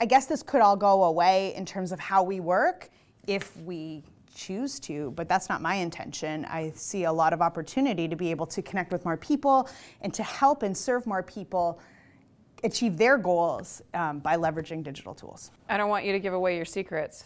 I 0.02 0.06
guess 0.06 0.26
this 0.26 0.44
could 0.44 0.62
all 0.62 0.76
go 0.76 1.04
away 1.04 1.54
in 1.56 1.66
terms 1.66 1.92
of 1.92 2.00
how 2.00 2.24
we 2.24 2.40
work 2.40 2.90
if 3.28 3.56
we 3.58 4.04
choose 4.42 4.80
to, 4.80 5.12
but 5.12 5.30
that's 5.30 5.50
not 5.50 5.62
my 5.62 5.76
intention. 5.76 6.46
I 6.46 6.72
see 6.76 7.04
a 7.04 7.12
lot 7.12 7.34
of 7.34 7.42
opportunity 7.42 8.08
to 8.08 8.16
be 8.16 8.32
able 8.32 8.48
to 8.48 8.62
connect 8.62 8.92
with 8.92 9.06
more 9.06 9.18
people 9.18 9.70
and 10.02 10.14
to 10.14 10.24
help 10.24 10.64
and 10.64 10.76
serve 10.76 11.06
more 11.06 11.22
people 11.22 11.80
achieve 12.64 12.98
their 12.98 13.18
goals 13.18 13.82
um, 13.94 14.20
by 14.20 14.38
leveraging 14.38 14.84
digital 14.84 15.14
tools. 15.14 15.52
I 15.70 15.78
don't 15.78 15.90
want 15.90 16.06
you 16.06 16.12
to 16.12 16.20
give 16.20 16.34
away 16.34 16.56
your 16.56 16.66
secrets, 16.66 17.26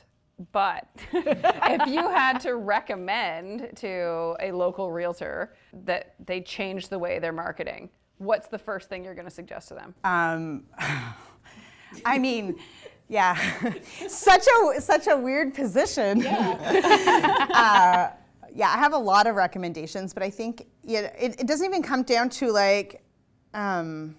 but 0.51 0.88
if 1.13 1.88
you 1.88 2.10
had 2.10 2.39
to 2.39 2.55
recommend 2.55 3.75
to 3.77 4.36
a 4.39 4.51
local 4.51 4.91
realtor 4.91 5.55
that 5.86 6.15
they 6.25 6.41
change 6.41 6.89
the 6.89 7.00
way 7.00 7.19
they're 7.19 7.34
marketing, 7.34 7.89
what's 8.17 8.48
the 8.48 8.60
first 8.60 8.89
thing 8.89 9.03
you're 9.03 9.15
going 9.15 9.27
to 9.27 9.34
suggest 9.34 9.69
to 9.69 9.74
them? 9.74 9.95
Um, 10.03 10.63
I 12.05 12.17
mean, 12.17 12.57
yeah, 13.08 13.36
such 14.08 14.46
a 14.48 14.82
such 14.82 15.08
a 15.08 15.16
weird 15.16 15.54
position. 15.54 16.22
Yeah. 16.22 18.12
uh, 18.14 18.16
yeah, 18.54 18.70
I 18.70 18.78
have 18.78 18.94
a 18.94 18.98
lot 18.98 19.28
of 19.28 19.36
recommendations, 19.36 20.14
but 20.14 20.24
I 20.24 20.30
think 20.30 20.68
yeah, 20.84 21.12
it, 21.20 21.40
it 21.42 21.48
doesn't 21.48 21.66
even 21.66 21.84
come 21.84 22.04
down 22.04 22.30
to 22.32 22.52
like. 22.52 23.04
Um, 23.54 24.16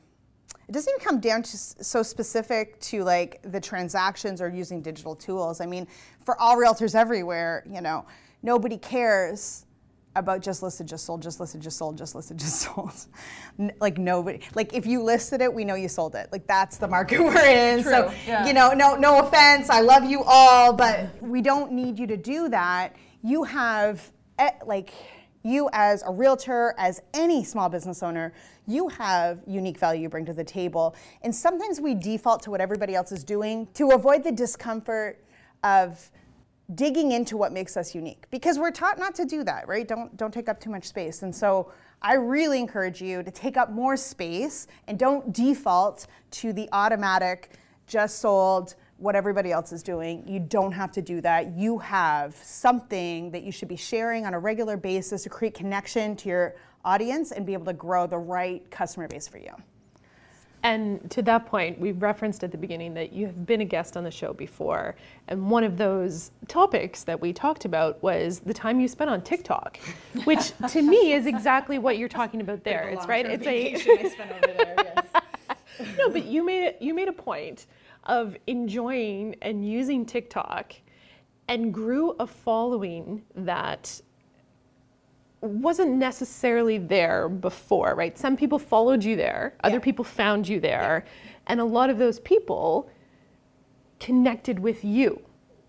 it 0.68 0.72
doesn't 0.72 0.92
even 0.92 1.06
come 1.06 1.20
down 1.20 1.42
to 1.44 1.56
so 1.56 2.02
specific 2.02 2.80
to 2.80 3.04
like 3.04 3.40
the 3.42 3.60
transactions 3.60 4.40
or 4.40 4.48
using 4.48 4.82
digital 4.82 5.14
tools. 5.14 5.60
I 5.60 5.66
mean, 5.66 5.86
for 6.24 6.40
all 6.40 6.56
realtors 6.56 6.96
everywhere, 6.96 7.62
you 7.70 7.80
know, 7.80 8.04
nobody 8.42 8.76
cares 8.76 9.65
about 10.16 10.40
just 10.40 10.62
listed, 10.62 10.86
just 10.86 11.04
sold, 11.04 11.22
just 11.22 11.40
listed, 11.40 11.60
just 11.60 11.76
sold, 11.76 11.98
just 11.98 12.14
listed, 12.14 12.38
just 12.46 12.60
sold. 12.60 12.92
like 13.80 13.98
nobody, 13.98 14.40
like 14.54 14.74
if 14.74 14.86
you 14.86 15.02
listed 15.02 15.40
it, 15.40 15.52
we 15.52 15.64
know 15.64 15.74
you 15.74 15.88
sold 15.88 16.14
it. 16.14 16.28
Like 16.32 16.46
that's 16.46 16.78
the 16.78 16.88
market 16.88 17.20
we're 17.22 17.38
in. 17.44 17.82
True. 17.82 17.92
So 17.92 18.14
yeah. 18.26 18.46
you 18.46 18.52
know, 18.52 18.72
no, 18.72 18.96
no 18.96 19.20
offense, 19.26 19.70
I 19.70 19.80
love 19.80 20.04
you 20.04 20.22
all, 20.24 20.72
but 20.72 21.22
we 21.22 21.42
don't 21.42 21.72
need 21.72 21.98
you 21.98 22.06
to 22.06 22.16
do 22.16 22.48
that. 22.48 22.96
You 23.22 23.44
have 23.44 24.10
eh, 24.38 24.50
like 24.64 24.92
You, 25.42 25.68
as 25.72 26.02
a 26.04 26.10
realtor, 26.10 26.74
as 26.78 27.02
any 27.14 27.44
small 27.44 27.68
business 27.68 28.02
owner, 28.02 28.32
you 28.66 28.88
have 28.88 29.40
unique 29.46 29.78
value 29.78 30.02
you 30.02 30.08
bring 30.08 30.26
to 30.26 30.32
the 30.32 30.44
table. 30.44 30.96
And 31.22 31.34
sometimes 31.34 31.80
we 31.80 31.94
default 31.94 32.42
to 32.42 32.50
what 32.50 32.60
everybody 32.60 32.94
else 32.94 33.12
is 33.12 33.22
doing 33.22 33.68
to 33.74 33.90
avoid 33.90 34.24
the 34.24 34.32
discomfort 34.32 35.22
of 35.62 36.10
digging 36.74 37.12
into 37.12 37.36
what 37.36 37.52
makes 37.52 37.76
us 37.76 37.94
unique 37.94 38.26
because 38.30 38.58
we're 38.58 38.72
taught 38.72 38.98
not 38.98 39.14
to 39.14 39.24
do 39.24 39.44
that 39.44 39.68
right? 39.68 39.86
Don't 39.86 40.16
don't 40.16 40.32
take 40.32 40.48
up 40.48 40.60
too 40.60 40.70
much 40.70 40.84
space. 40.84 41.22
And 41.22 41.34
so 41.34 41.72
i 42.02 42.14
really 42.14 42.60
encourage 42.60 43.00
you 43.00 43.22
to 43.22 43.30
take 43.30 43.56
up 43.56 43.70
more 43.70 43.96
space 43.96 44.66
and 44.86 44.98
don't 44.98 45.32
default 45.32 46.06
to 46.30 46.52
the 46.52 46.68
automatic 46.72 47.52
just 47.86 48.18
sold 48.18 48.74
what 48.98 49.14
everybody 49.14 49.52
else 49.52 49.72
is 49.72 49.82
doing. 49.82 50.26
You 50.26 50.40
don't 50.40 50.72
have 50.72 50.90
to 50.92 51.02
do 51.02 51.20
that. 51.20 51.56
You 51.56 51.78
have 51.78 52.34
something 52.36 53.30
that 53.30 53.42
you 53.42 53.52
should 53.52 53.68
be 53.68 53.76
sharing 53.76 54.24
on 54.26 54.34
a 54.34 54.38
regular 54.38 54.76
basis 54.76 55.22
to 55.24 55.28
create 55.28 55.54
connection 55.54 56.16
to 56.16 56.28
your 56.28 56.56
audience 56.84 57.32
and 57.32 57.44
be 57.44 57.52
able 57.52 57.66
to 57.66 57.72
grow 57.74 58.06
the 58.06 58.18
right 58.18 58.68
customer 58.70 59.06
base 59.08 59.28
for 59.28 59.38
you 59.38 59.54
and 60.66 61.08
to 61.12 61.22
that 61.22 61.46
point, 61.46 61.78
we 61.78 61.92
referenced 61.92 62.42
at 62.42 62.50
the 62.50 62.58
beginning 62.58 62.92
that 62.94 63.12
you 63.12 63.24
have 63.26 63.46
been 63.46 63.60
a 63.60 63.64
guest 63.64 63.96
on 63.96 64.02
the 64.02 64.10
show 64.10 64.32
before. 64.32 64.96
And 65.28 65.48
one 65.48 65.62
of 65.62 65.76
those 65.76 66.32
topics 66.48 67.04
that 67.04 67.20
we 67.20 67.32
talked 67.32 67.66
about 67.66 68.02
was 68.02 68.40
the 68.40 68.52
time 68.52 68.80
you 68.80 68.88
spent 68.88 69.08
on 69.08 69.22
TikTok, 69.22 69.78
which 70.24 70.52
to 70.70 70.82
me 70.82 71.12
is 71.12 71.26
exactly 71.26 71.78
what 71.78 71.98
you're 71.98 72.08
talking 72.08 72.40
about 72.40 72.64
there. 72.64 72.88
It's 72.88 73.06
right. 73.06 73.24
It's 73.24 73.46
a 73.46 73.78
shame 73.78 73.98
i 74.06 74.08
spent 74.08 74.32
over 74.32 74.40
there, 74.40 74.74
yes. 75.78 75.96
no, 75.98 76.10
but 76.10 76.24
you 76.24 76.44
made. 76.44 76.74
You 76.80 76.94
made 76.94 77.06
a 77.06 77.12
point 77.12 77.66
of 78.02 78.36
enjoying 78.48 79.36
and 79.42 79.64
using 79.64 80.04
TikTok, 80.04 80.74
and 81.46 81.72
grew 81.72 82.16
a 82.18 82.26
following 82.26 83.22
that 83.36 84.00
wasn't 85.46 85.92
necessarily 85.92 86.78
there 86.78 87.28
before, 87.28 87.94
right? 87.94 88.16
Some 88.18 88.36
people 88.36 88.58
followed 88.58 89.02
you 89.02 89.16
there, 89.16 89.54
yeah. 89.54 89.66
other 89.66 89.80
people 89.80 90.04
found 90.04 90.48
you 90.48 90.60
there, 90.60 91.04
yeah. 91.04 91.30
and 91.46 91.60
a 91.60 91.64
lot 91.64 91.90
of 91.90 91.98
those 91.98 92.20
people 92.20 92.90
connected 94.00 94.58
with 94.58 94.84
you. 94.84 95.20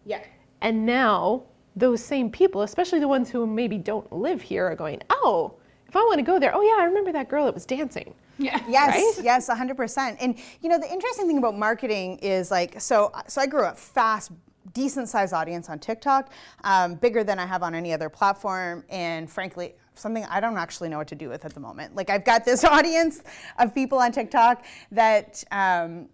Yeah. 0.06 0.24
And 0.62 0.86
now 0.86 1.44
those 1.76 2.04
same 2.04 2.32
people, 2.32 2.64
especially 2.64 3.00
the 3.00 3.08
ones 3.08 3.30
who 3.30 3.46
maybe 3.46 3.78
don't 3.78 4.12
live 4.12 4.42
here, 4.42 4.66
are 4.66 4.76
going, 4.76 5.02
"Oh, 5.10 5.54
if 5.88 5.96
I 5.96 6.00
want 6.00 6.18
to 6.18 6.24
go 6.24 6.40
there, 6.40 6.54
oh 6.54 6.62
yeah, 6.62 6.82
I 6.82 6.86
remember 6.86 7.12
that 7.12 7.30
girl 7.30 7.46
that 7.46 7.54
was 7.54 7.66
dancing." 7.66 8.14
Yeah. 8.40 8.62
Yes. 8.68 9.18
Right? 9.18 9.24
Yes, 9.24 9.50
100%. 9.50 10.18
And 10.20 10.38
you 10.62 10.70
know, 10.70 10.80
the 10.80 10.92
interesting 10.92 11.28
thing 11.28 11.38
about 11.38 11.58
marketing 11.58 12.18
is 12.20 12.52
like 12.52 12.80
so 12.80 13.12
so 13.28 13.42
I 13.42 13.48
grew 13.48 13.64
up 13.64 13.78
fast 13.78 14.32
decent 14.78 15.10
sized 15.10 15.34
audience 15.34 15.70
on 15.70 15.80
TikTok, 15.80 16.32
um, 16.64 16.94
bigger 16.94 17.24
than 17.24 17.40
I 17.40 17.48
have 17.48 17.64
on 17.64 17.74
any 17.74 17.94
other 17.94 18.10
platform, 18.10 18.84
and 18.90 19.28
frankly, 19.28 19.74
something 19.96 20.24
I 20.26 20.40
don't 20.40 20.56
actually 20.56 20.90
know 20.90 21.00
what 21.00 21.08
to 21.08 21.16
do 21.16 21.30
with 21.30 21.46
at 21.46 21.56
the 21.56 21.60
moment. 21.60 21.96
Like 21.96 22.12
I've 22.12 22.24
got 22.24 22.46
this 22.46 22.64
audience 22.78 23.24
of 23.58 23.74
people 23.74 23.98
on 23.98 24.12
TikTok 24.12 24.66
that 24.92 25.44
um, 25.52 26.08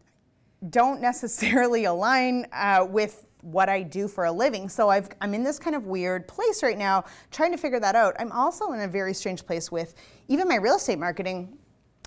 don't 0.70 1.02
necessarily 1.02 1.84
align 1.94 2.48
uh, 2.54 2.88
with 2.90 3.26
what 3.42 3.68
I 3.68 3.84
do 3.84 4.08
for 4.08 4.24
a 4.24 4.32
living. 4.32 4.70
So 4.70 4.88
i 4.88 5.04
am 5.20 5.34
in 5.34 5.44
this 5.44 5.60
kind 5.60 5.76
of 5.76 5.86
weird 5.86 6.26
place 6.30 6.64
right 6.64 6.78
now 6.78 7.04
trying 7.32 7.52
to 7.52 7.58
figure 7.58 7.82
that 7.82 7.96
out. 7.96 8.16
I'm 8.18 8.32
also 8.32 8.72
in 8.72 8.80
a 8.80 8.88
very 8.88 9.14
strange 9.14 9.46
place 9.46 9.70
with 9.74 9.96
even 10.30 10.48
my 10.48 10.56
real 10.56 10.78
estate 10.78 11.00
marketing. 11.00 11.58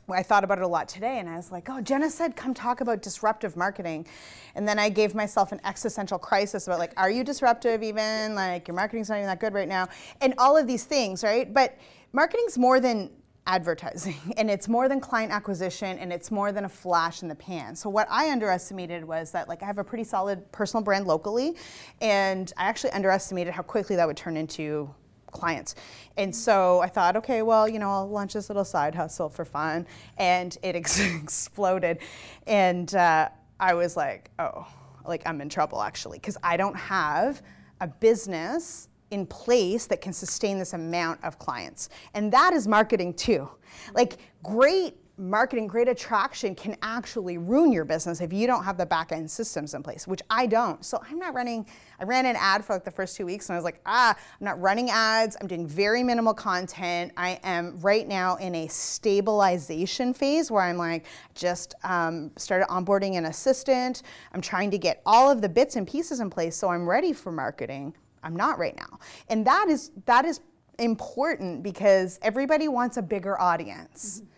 I 0.08 0.22
thought 0.22 0.44
about 0.44 0.58
it 0.58 0.64
a 0.64 0.68
lot 0.68 0.88
today 0.88 1.18
and 1.18 1.28
I 1.28 1.36
was 1.36 1.50
like, 1.50 1.68
oh, 1.68 1.80
Jenna 1.80 2.08
said, 2.10 2.36
come 2.36 2.54
talk 2.54 2.80
about 2.80 3.02
disruptive 3.02 3.56
marketing. 3.56 4.06
And 4.54 4.66
then 4.66 4.78
I 4.78 4.88
gave 4.88 5.14
myself 5.14 5.52
an 5.52 5.60
existential 5.64 6.18
crisis 6.18 6.66
about 6.66 6.78
like, 6.78 6.92
are 6.96 7.10
you 7.10 7.24
disruptive 7.24 7.82
even? 7.82 8.34
Like, 8.34 8.68
your 8.68 8.74
marketing's 8.74 9.08
not 9.08 9.16
even 9.16 9.26
that 9.26 9.40
good 9.40 9.54
right 9.54 9.68
now. 9.68 9.88
And 10.20 10.34
all 10.38 10.56
of 10.56 10.66
these 10.66 10.84
things, 10.84 11.24
right? 11.24 11.52
But 11.52 11.78
marketing's 12.12 12.56
more 12.56 12.78
than 12.78 13.10
advertising 13.46 14.16
and 14.36 14.50
it's 14.50 14.68
more 14.68 14.88
than 14.88 15.00
client 15.00 15.32
acquisition 15.32 15.98
and 15.98 16.12
it's 16.12 16.30
more 16.30 16.52
than 16.52 16.64
a 16.64 16.68
flash 16.68 17.22
in 17.22 17.28
the 17.28 17.34
pan. 17.34 17.74
So 17.74 17.88
what 17.88 18.06
I 18.10 18.30
underestimated 18.30 19.04
was 19.04 19.30
that 19.32 19.48
like 19.48 19.62
I 19.62 19.66
have 19.66 19.78
a 19.78 19.84
pretty 19.84 20.04
solid 20.04 20.50
personal 20.52 20.82
brand 20.82 21.06
locally 21.06 21.56
and 22.00 22.52
I 22.56 22.64
actually 22.64 22.90
underestimated 22.90 23.54
how 23.54 23.62
quickly 23.62 23.96
that 23.96 24.06
would 24.06 24.16
turn 24.16 24.36
into 24.36 24.92
clients. 25.36 25.74
And 26.16 26.34
so 26.34 26.80
I 26.80 26.88
thought, 26.88 27.16
okay, 27.16 27.42
well, 27.42 27.68
you 27.68 27.78
know, 27.78 27.90
I'll 27.90 28.08
launch 28.08 28.32
this 28.32 28.48
little 28.48 28.64
side 28.64 28.94
hustle 28.94 29.28
for 29.28 29.44
fun. 29.44 29.86
And 30.16 30.56
it 30.62 30.74
ex- 30.80 31.00
exploded. 31.00 31.98
And 32.46 32.94
uh, 32.94 33.28
I 33.60 33.74
was 33.74 33.96
like, 33.96 34.30
oh, 34.38 34.66
like 35.04 35.22
I'm 35.26 35.40
in 35.40 35.48
trouble 35.48 35.82
actually, 35.82 36.18
because 36.18 36.36
I 36.42 36.56
don't 36.56 36.76
have 36.76 37.42
a 37.80 37.86
business 37.86 38.88
in 39.10 39.26
place 39.26 39.86
that 39.86 40.00
can 40.00 40.12
sustain 40.12 40.58
this 40.58 40.72
amount 40.72 41.22
of 41.22 41.38
clients. 41.38 41.90
And 42.14 42.32
that 42.32 42.52
is 42.52 42.66
marketing 42.66 43.14
too. 43.14 43.48
Like, 43.94 44.18
great 44.42 44.96
marketing, 45.18 45.66
great 45.66 45.88
attraction 45.88 46.54
can 46.54 46.76
actually 46.82 47.38
ruin 47.38 47.72
your 47.72 47.84
business 47.84 48.20
if 48.20 48.32
you 48.32 48.46
don't 48.46 48.64
have 48.64 48.76
the 48.76 48.84
back 48.84 49.12
end 49.12 49.30
systems 49.30 49.72
in 49.72 49.82
place, 49.82 50.06
which 50.06 50.20
I 50.28 50.46
don't. 50.46 50.84
So 50.84 51.02
I'm 51.08 51.18
not 51.18 51.34
running, 51.34 51.66
I 51.98 52.04
ran 52.04 52.26
an 52.26 52.36
ad 52.38 52.64
for 52.64 52.74
like 52.74 52.84
the 52.84 52.90
first 52.90 53.16
two 53.16 53.24
weeks 53.24 53.48
and 53.48 53.54
I 53.54 53.58
was 53.58 53.64
like, 53.64 53.80
ah, 53.86 54.10
I'm 54.14 54.44
not 54.44 54.60
running 54.60 54.90
ads. 54.90 55.36
I'm 55.40 55.46
doing 55.46 55.66
very 55.66 56.02
minimal 56.02 56.34
content. 56.34 57.12
I 57.16 57.40
am 57.44 57.80
right 57.80 58.06
now 58.06 58.36
in 58.36 58.54
a 58.54 58.68
stabilization 58.68 60.12
phase 60.12 60.50
where 60.50 60.62
I'm 60.62 60.76
like, 60.76 61.06
just 61.34 61.74
um, 61.84 62.30
started 62.36 62.66
onboarding 62.68 63.16
an 63.16 63.26
assistant. 63.26 64.02
I'm 64.32 64.42
trying 64.42 64.70
to 64.70 64.78
get 64.78 65.00
all 65.06 65.30
of 65.30 65.40
the 65.40 65.48
bits 65.48 65.76
and 65.76 65.88
pieces 65.88 66.20
in 66.20 66.28
place 66.28 66.56
so 66.56 66.68
I'm 66.68 66.88
ready 66.88 67.12
for 67.12 67.32
marketing. 67.32 67.94
I'm 68.22 68.36
not 68.36 68.58
right 68.58 68.76
now. 68.76 68.98
And 69.28 69.46
that 69.46 69.68
is, 69.68 69.92
that 70.04 70.24
is 70.26 70.40
important 70.78 71.62
because 71.62 72.18
everybody 72.20 72.68
wants 72.68 72.98
a 72.98 73.02
bigger 73.02 73.40
audience. 73.40 74.20
Mm-hmm 74.20 74.32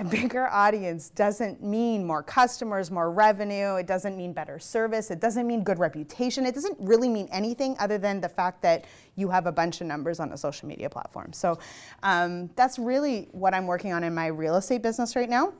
a 0.00 0.04
bigger 0.04 0.48
audience 0.48 1.10
doesn't 1.10 1.62
mean 1.62 2.06
more 2.06 2.22
customers, 2.22 2.90
more 2.90 3.10
revenue. 3.10 3.74
It 3.74 3.86
doesn't 3.86 4.16
mean 4.16 4.32
better 4.32 4.58
service. 4.58 5.10
It 5.10 5.20
doesn't 5.20 5.46
mean 5.46 5.62
good 5.62 5.78
reputation. 5.78 6.46
It 6.46 6.54
doesn't 6.54 6.78
really 6.80 7.10
mean 7.10 7.28
anything 7.30 7.76
other 7.78 7.98
than 7.98 8.18
the 8.18 8.28
fact 8.28 8.62
that 8.62 8.86
you 9.16 9.28
have 9.28 9.46
a 9.46 9.52
bunch 9.52 9.82
of 9.82 9.86
numbers 9.86 10.18
on 10.18 10.32
a 10.32 10.38
social 10.38 10.66
media 10.68 10.88
platform. 10.88 11.34
So 11.34 11.58
um, 12.02 12.48
that's 12.56 12.78
really 12.78 13.28
what 13.32 13.52
I'm 13.52 13.66
working 13.66 13.92
on 13.92 14.02
in 14.02 14.14
my 14.14 14.28
real 14.28 14.56
estate 14.56 14.82
business 14.82 15.14
right 15.16 15.28
now 15.28 15.52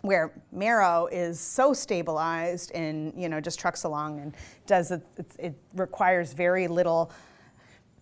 where 0.00 0.32
Marrow 0.50 1.06
is 1.12 1.38
so 1.38 1.72
stabilized 1.72 2.72
and 2.72 3.12
you 3.16 3.28
know 3.28 3.40
just 3.40 3.60
trucks 3.60 3.84
along 3.84 4.18
and 4.18 4.34
does 4.66 4.90
it, 4.90 5.00
it, 5.16 5.26
it 5.38 5.54
requires 5.74 6.32
very 6.32 6.66
little 6.66 7.12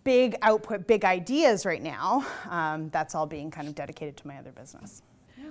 big 0.03 0.35
output, 0.41 0.87
big 0.87 1.05
ideas 1.05 1.67
right 1.67 1.83
now. 1.83 2.27
Um, 2.49 2.89
that's 2.89 3.15
all 3.15 3.27
being 3.27 3.51
kind 3.51 3.69
of 3.69 3.75
dedicated 3.75 4.17
to 4.17 4.27
my 4.27 4.39
other 4.39 4.53
business. 4.53 5.03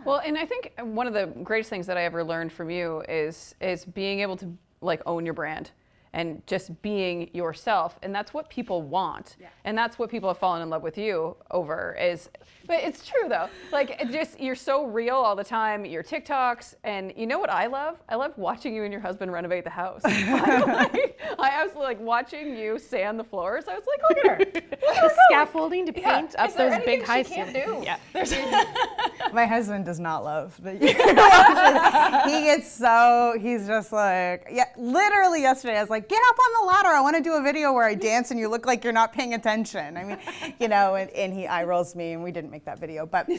Well, 0.05 0.21
and 0.25 0.37
I 0.37 0.45
think 0.45 0.73
one 0.81 1.07
of 1.07 1.13
the 1.13 1.27
greatest 1.43 1.69
things 1.69 1.87
that 1.87 1.97
I 1.97 2.03
ever 2.03 2.23
learned 2.23 2.51
from 2.51 2.69
you 2.69 3.03
is 3.07 3.55
is 3.61 3.85
being 3.85 4.21
able 4.21 4.37
to 4.37 4.53
like 4.81 5.01
own 5.05 5.25
your 5.25 5.33
brand 5.33 5.71
and 6.13 6.45
just 6.47 6.81
being 6.81 7.29
yourself 7.33 7.99
and 8.03 8.13
that's 8.13 8.33
what 8.33 8.49
people 8.49 8.81
want. 8.81 9.37
Yeah. 9.39 9.47
and 9.63 9.77
that's 9.77 9.99
what 9.99 10.09
people 10.09 10.29
have 10.29 10.37
fallen 10.37 10.61
in 10.61 10.69
love 10.69 10.83
with 10.83 10.97
you 10.97 11.35
over 11.51 11.95
is 11.99 12.29
but 12.67 12.83
it's 12.83 13.05
true 13.05 13.27
though. 13.27 13.49
Like 13.71 14.01
it 14.01 14.11
just 14.11 14.39
you're 14.39 14.55
so 14.55 14.85
real 14.85 15.15
all 15.15 15.35
the 15.35 15.43
time 15.43 15.85
your 15.85 16.03
tiktoks 16.03 16.75
and 16.83 17.13
you 17.15 17.25
know 17.25 17.39
what 17.39 17.49
i 17.49 17.65
love? 17.67 17.97
I 18.07 18.15
love 18.15 18.37
watching 18.37 18.75
you 18.75 18.83
and 18.83 18.91
your 18.91 19.01
husband 19.01 19.31
renovate 19.31 19.63
the 19.63 19.69
house. 19.69 20.01
I, 20.05 20.59
like, 20.93 21.19
I 21.39 21.49
absolutely 21.49 21.95
like 21.95 21.99
watching 21.99 22.55
you 22.55 22.77
sand 22.77 23.19
the 23.19 23.23
floors. 23.23 23.65
I 23.67 23.75
was 23.75 23.83
like 23.87 24.25
look 24.25 24.41
at 24.41 24.65
her. 24.65 25.09
Scaffolding 25.29 25.85
to 25.85 25.93
paint 25.93 26.33
yeah. 26.33 26.43
up 26.43 26.55
those 26.55 26.85
big 26.85 27.03
high 27.03 27.23
ceilings? 27.23 27.85
Yeah. 27.85 27.97
My 29.33 29.45
husband 29.45 29.85
does 29.85 29.99
not 29.99 30.23
love 30.23 30.59
but 30.61 30.73
he 32.29 32.41
gets 32.43 32.71
so 32.71 33.35
he's 33.39 33.67
just 33.67 33.91
like 33.91 34.47
yeah 34.51 34.65
literally 34.77 35.41
yesterday 35.41 35.77
i 35.77 35.81
was 35.81 35.89
like 35.89 35.98
like, 35.99 36.09
get 36.09 36.21
up 36.29 36.37
on 36.39 36.61
the 36.61 36.67
ladder. 36.67 36.89
I 36.89 37.01
want 37.01 37.17
to 37.17 37.21
do 37.21 37.33
a 37.33 37.41
video 37.41 37.73
where 37.73 37.85
I 37.85 37.93
dance 37.93 38.31
and 38.31 38.39
you 38.39 38.47
look 38.47 38.65
like 38.65 38.83
you're 38.83 38.93
not 38.93 39.11
paying 39.11 39.33
attention. 39.33 39.97
I 39.97 40.03
mean, 40.03 40.17
you 40.59 40.67
know, 40.67 40.95
and, 40.95 41.09
and 41.11 41.33
he 41.33 41.45
eye 41.45 41.63
rolls 41.63 41.95
me, 41.95 42.13
and 42.13 42.23
we 42.23 42.31
didn't 42.31 42.51
make 42.51 42.65
that 42.65 42.79
video. 42.79 43.05
But, 43.05 43.29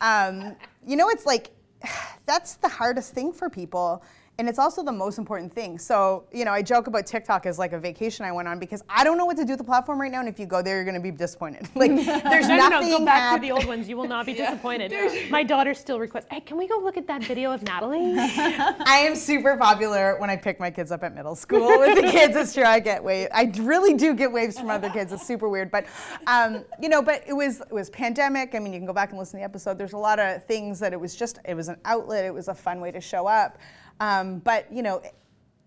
um, 0.00 0.56
you 0.86 0.96
know, 0.96 1.08
it's 1.10 1.26
like, 1.26 1.50
that's 2.26 2.54
the 2.54 2.68
hardest 2.68 3.12
thing 3.12 3.32
for 3.32 3.50
people 3.50 4.02
and 4.38 4.48
it's 4.48 4.58
also 4.58 4.82
the 4.82 4.92
most 4.92 5.18
important 5.18 5.54
thing. 5.54 5.78
So, 5.78 6.24
you 6.32 6.44
know, 6.44 6.50
I 6.50 6.60
joke 6.60 6.88
about 6.88 7.06
TikTok 7.06 7.46
as 7.46 7.56
like 7.56 7.72
a 7.72 7.78
vacation 7.78 8.24
I 8.24 8.32
went 8.32 8.48
on 8.48 8.58
because 8.58 8.82
I 8.88 9.04
don't 9.04 9.16
know 9.16 9.26
what 9.26 9.36
to 9.36 9.44
do 9.44 9.52
with 9.52 9.58
the 9.58 9.64
platform 9.64 10.00
right 10.00 10.10
now. 10.10 10.18
And 10.18 10.28
if 10.28 10.40
you 10.40 10.46
go 10.46 10.60
there, 10.60 10.76
you're 10.76 10.84
going 10.84 10.96
to 10.96 11.00
be 11.00 11.10
disappointed. 11.10 11.68
Like, 11.74 11.90
there's 12.24 12.48
no, 12.48 12.56
nothing. 12.56 12.90
No, 12.90 12.98
go 13.00 13.04
back 13.04 13.34
to 13.34 13.40
the 13.40 13.50
old 13.50 13.66
ones. 13.66 13.88
You 13.88 13.96
will 13.96 14.08
not 14.08 14.26
be 14.26 14.32
yeah. 14.36 14.50
disappointed. 14.50 15.30
My 15.30 15.42
daughter 15.42 15.74
still 15.74 15.98
requests, 15.98 16.26
"Hey, 16.30 16.40
can 16.40 16.56
we 16.56 16.66
go 16.66 16.78
look 16.78 16.96
at 16.96 17.06
that 17.08 17.22
video 17.24 17.50
of 17.50 17.62
Natalie?" 17.62 18.14
I 18.16 19.04
am 19.06 19.16
super 19.16 19.56
popular 19.56 20.18
when 20.18 20.30
I 20.30 20.36
pick 20.36 20.60
my 20.60 20.70
kids 20.70 20.92
up 20.92 21.02
at 21.02 21.14
middle 21.14 21.34
school 21.34 21.78
with 21.80 21.96
the 21.96 22.08
kids. 22.10 22.36
It's 22.36 22.54
true. 22.54 22.64
I 22.64 22.80
get 22.80 23.02
waves. 23.02 23.30
I 23.34 23.52
really 23.58 23.94
do 23.94 24.14
get 24.14 24.32
waves 24.32 24.58
from 24.58 24.70
other 24.70 24.88
kids. 24.88 25.12
It's 25.12 25.26
super 25.26 25.48
weird, 25.48 25.70
but 25.70 25.84
um, 26.26 26.64
you 26.80 26.88
know, 26.88 27.02
but 27.02 27.22
it 27.26 27.34
was 27.34 27.60
it 27.60 27.72
was 27.72 27.90
pandemic. 27.90 28.54
I 28.54 28.60
mean, 28.60 28.72
you 28.72 28.78
can 28.78 28.86
go 28.86 28.94
back 28.94 29.10
and 29.10 29.18
listen 29.18 29.32
to 29.32 29.42
the 29.42 29.44
episode. 29.44 29.76
There's 29.76 29.94
a 29.94 29.98
lot 29.98 30.18
of 30.20 30.44
things 30.44 30.78
that 30.78 30.92
it 30.92 31.00
was 31.00 31.14
just 31.14 31.38
it 31.44 31.54
was 31.54 31.68
an 31.68 31.76
outlet. 31.84 32.24
It 32.24 32.32
was 32.32 32.48
a 32.48 32.54
fun 32.54 32.80
way 32.80 32.92
to 32.92 33.00
show 33.00 33.26
up. 33.26 33.58
Um, 34.00 34.38
but 34.40 34.70
you 34.72 34.82
know, 34.82 35.02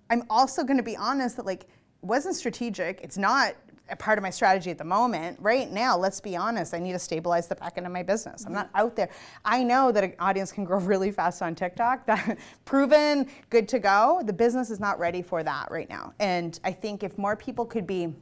I'm 0.09 0.23
also 0.29 0.63
going 0.63 0.77
to 0.77 0.83
be 0.83 0.95
honest 0.95 1.37
that 1.37 1.45
like 1.45 1.63
it 1.63 1.69
wasn't 2.01 2.35
strategic. 2.35 3.01
It's 3.01 3.17
not 3.17 3.55
a 3.89 3.95
part 3.95 4.17
of 4.17 4.21
my 4.21 4.29
strategy 4.29 4.69
at 4.69 4.77
the 4.77 4.83
moment. 4.83 5.37
Right 5.39 5.71
now, 5.71 5.97
let's 5.97 6.19
be 6.19 6.35
honest, 6.35 6.73
I 6.73 6.79
need 6.79 6.91
to 6.91 6.99
stabilize 6.99 7.47
the 7.47 7.55
back 7.55 7.77
end 7.77 7.85
of 7.85 7.93
my 7.93 8.03
business. 8.03 8.45
I'm 8.45 8.53
not 8.53 8.69
out 8.75 8.95
there. 8.95 9.09
I 9.45 9.63
know 9.63 9.91
that 9.91 10.03
an 10.03 10.13
audience 10.19 10.51
can 10.51 10.63
grow 10.65 10.79
really 10.79 11.11
fast 11.11 11.41
on 11.41 11.55
TikTok. 11.55 12.05
That 12.05 12.37
proven, 12.65 13.27
good 13.49 13.67
to 13.69 13.79
go. 13.79 14.21
The 14.25 14.33
business 14.33 14.69
is 14.69 14.79
not 14.79 14.99
ready 14.99 15.21
for 15.21 15.43
that 15.43 15.69
right 15.71 15.89
now. 15.89 16.13
And 16.19 16.59
I 16.63 16.71
think 16.71 17.03
if 17.03 17.17
more 17.17 17.35
people 17.35 17.65
could 17.65 17.87
be 17.87 18.13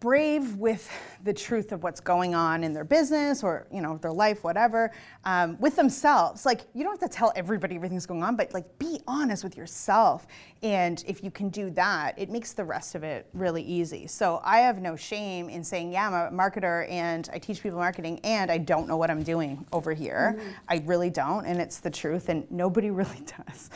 brave 0.00 0.54
with 0.56 0.88
the 1.24 1.32
truth 1.32 1.72
of 1.72 1.82
what's 1.82 2.00
going 2.00 2.34
on 2.34 2.62
in 2.62 2.72
their 2.72 2.84
business 2.84 3.42
or 3.42 3.66
you 3.72 3.80
know 3.80 3.98
their 3.98 4.12
life 4.12 4.44
whatever 4.44 4.92
um, 5.24 5.58
with 5.58 5.74
themselves. 5.74 6.46
Like 6.46 6.62
you 6.74 6.84
don't 6.84 7.00
have 7.00 7.10
to 7.10 7.14
tell 7.14 7.32
everybody 7.34 7.74
everything's 7.74 8.06
going 8.06 8.22
on 8.22 8.36
but 8.36 8.54
like 8.54 8.78
be 8.78 9.00
honest 9.06 9.42
with 9.42 9.56
yourself. 9.56 10.26
And 10.62 11.02
if 11.06 11.22
you 11.24 11.30
can 11.30 11.48
do 11.48 11.70
that 11.70 12.18
it 12.18 12.30
makes 12.30 12.52
the 12.52 12.64
rest 12.64 12.94
of 12.94 13.02
it 13.02 13.28
really 13.32 13.62
easy. 13.62 14.06
So 14.06 14.40
i 14.44 14.58
have 14.58 14.80
no 14.80 14.94
shame 14.94 15.48
in 15.48 15.64
saying 15.64 15.92
yeah 15.92 16.06
i'm 16.06 16.14
a 16.14 16.36
marketer 16.36 16.88
and 16.90 17.28
i 17.32 17.38
teach 17.38 17.62
people 17.62 17.78
marketing 17.78 18.20
and 18.22 18.50
i 18.50 18.58
don't 18.58 18.86
know 18.86 18.96
what 18.96 19.10
i'm 19.10 19.22
doing 19.22 19.66
over 19.72 19.92
here. 19.92 20.36
Mm-hmm. 20.38 20.50
i 20.68 20.82
really 20.86 21.10
don't 21.10 21.44
and 21.44 21.60
it's 21.60 21.80
the 21.80 21.90
truth 21.90 22.28
and 22.28 22.48
nobody 22.50 22.90
really 22.98 23.24
does. 23.46 23.70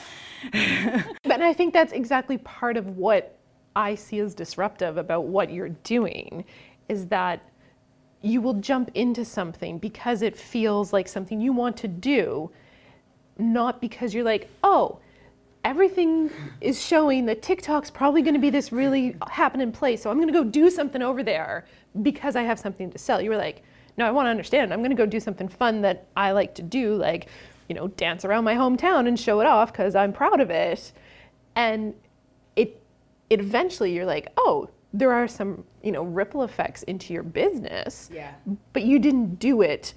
But 1.25 1.43
i 1.43 1.53
think 1.53 1.73
that's 1.73 1.93
exactly 1.93 2.39
part 2.39 2.77
of 2.77 2.97
what 2.97 3.42
I 3.75 3.95
see 3.95 4.19
as 4.21 4.35
disruptive 4.35 4.97
about 4.97 5.25
what 5.25 5.53
you're 5.53 5.71
doing 5.71 6.45
is 6.89 7.07
that 7.07 7.41
you 8.23 8.41
will 8.41 8.55
jump 8.55 8.91
into 8.95 9.25
something 9.25 9.79
because 9.79 10.23
it 10.23 10.37
feels 10.37 10.93
like 10.93 11.09
something 11.09 11.41
you 11.41 11.53
want 11.53 11.77
to 11.79 11.89
do, 11.89 12.51
not 13.39 13.81
because 13.81 14.15
you're 14.15 14.25
like, 14.25 14.49
oh, 14.63 14.99
everything 15.65 16.31
is 16.61 16.85
showing 16.85 17.27
that 17.27 17.43
TikTok's 17.43 17.91
probably 17.91 18.23
going 18.23 18.35
to 18.35 18.41
be 18.41 18.51
this 18.51 18.73
really 18.73 19.17
happening 19.29 19.73
place. 19.73 20.03
So 20.03 20.11
I'm 20.11 20.17
going 20.17 20.29
to 20.29 20.33
go 20.33 20.45
do 20.45 20.71
something 20.71 21.03
over 21.03 21.23
there 21.23 21.67
because 22.03 22.37
I 22.37 22.43
have 22.43 22.59
something 22.59 22.91
to 22.91 22.99
sell. 22.99 23.21
You 23.21 23.31
were 23.31 23.37
like, 23.37 23.63
no, 23.97 24.07
I 24.07 24.11
want 24.11 24.27
to 24.27 24.31
understand. 24.31 24.73
I'm 24.73 24.81
going 24.81 24.91
to 24.91 24.97
go 24.97 25.07
do 25.07 25.21
something 25.21 25.49
fun 25.49 25.83
that 25.83 26.07
I 26.17 26.33
like 26.33 26.55
to 26.55 26.63
do, 26.63 26.95
like, 26.95 27.29
you 27.69 27.75
know, 27.75 27.89
dance 27.89 28.25
around 28.25 28.45
my 28.45 28.55
hometown 28.55 29.07
and 29.07 29.19
show 29.19 29.41
it 29.41 29.47
off 29.47 29.73
because 29.73 29.95
I'm 29.95 30.13
proud 30.13 30.41
of 30.41 30.51
it. 30.51 30.93
And 31.55 31.95
it 33.33 33.41
eventually 33.41 33.95
you're 33.95 34.05
like, 34.05 34.31
oh, 34.37 34.69
there 34.93 35.11
are 35.11 35.27
some, 35.27 35.65
you 35.83 35.91
know, 35.91 36.03
ripple 36.03 36.43
effects 36.43 36.83
into 36.83 37.15
your 37.15 37.23
business. 37.23 38.11
Yeah. 38.13 38.35
But 38.75 38.83
you 38.83 38.99
didn't 38.99 39.37
do 39.37 39.63
it 39.63 39.95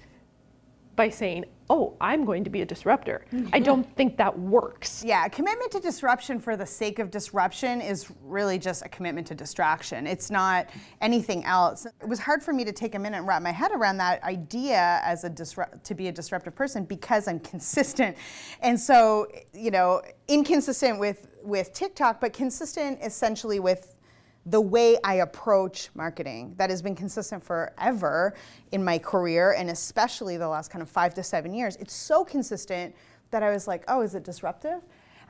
by 0.95 1.09
saying, 1.09 1.43
oh, 1.69 1.95
I'm 2.00 2.25
going 2.25 2.43
to 2.43 2.50
be 2.50 2.62
a 2.62 2.65
disruptor. 2.65 3.25
Mm-hmm. 3.34 3.50
I 3.53 3.60
don't 3.60 3.95
think 3.95 4.17
that 4.17 4.38
works. 4.38 5.03
Yeah, 5.05 5.27
commitment 5.27 5.72
to 5.72 5.79
disruption 5.79 6.39
for 6.39 6.55
the 6.55 6.65
sake 6.65 7.00
of 7.00 7.10
disruption 7.10 7.81
is 7.81 8.12
really 8.24 8.60
just 8.60 8.86
a 8.86 8.89
commitment 8.89 9.27
to 9.27 9.36
distraction. 9.36 10.05
It's 10.05 10.29
not 10.29 10.69
anything 11.01 11.43
else. 11.45 11.86
It 11.86 12.07
was 12.07 12.19
hard 12.19 12.43
for 12.43 12.53
me 12.53 12.63
to 12.65 12.72
take 12.72 12.95
a 12.95 13.00
minute 13.00 13.17
and 13.17 13.27
wrap 13.27 13.41
my 13.41 13.51
head 13.51 13.72
around 13.72 13.98
that 13.98 14.24
idea 14.24 15.01
as 15.03 15.24
a 15.24 15.29
disrupt 15.29 15.84
to 15.84 15.95
be 15.95 16.07
a 16.07 16.12
disruptive 16.12 16.55
person 16.55 16.86
because 16.86 17.27
I'm 17.27 17.39
consistent. 17.39 18.15
And 18.62 18.79
so, 18.79 19.27
you 19.53 19.72
know, 19.72 20.01
inconsistent 20.27 21.00
with 21.00 21.27
with 21.43 21.74
TikTok, 21.74 22.19
but 22.19 22.34
consistent 22.34 23.00
essentially 23.03 23.60
with 23.60 23.94
the 24.45 24.61
way 24.61 24.97
I 25.03 25.15
approach 25.15 25.89
marketing 25.95 26.53
that 26.57 26.69
has 26.69 26.81
been 26.81 26.95
consistent 26.95 27.43
forever 27.43 28.35
in 28.71 28.83
my 28.83 28.99
career 28.99 29.53
and 29.53 29.69
especially 29.69 30.37
the 30.37 30.47
last 30.47 30.69
kind 30.69 30.81
of 30.81 30.89
five 30.89 31.13
to 31.15 31.23
seven 31.23 31.53
years. 31.53 31.75
It's 31.77 31.93
so 31.93 32.23
consistent 32.23 32.95
that 33.31 33.41
I 33.41 33.51
was 33.51 33.67
like, 33.67 33.83
oh, 33.87 34.01
is 34.01 34.13
it 34.13 34.23
disruptive? 34.23 34.81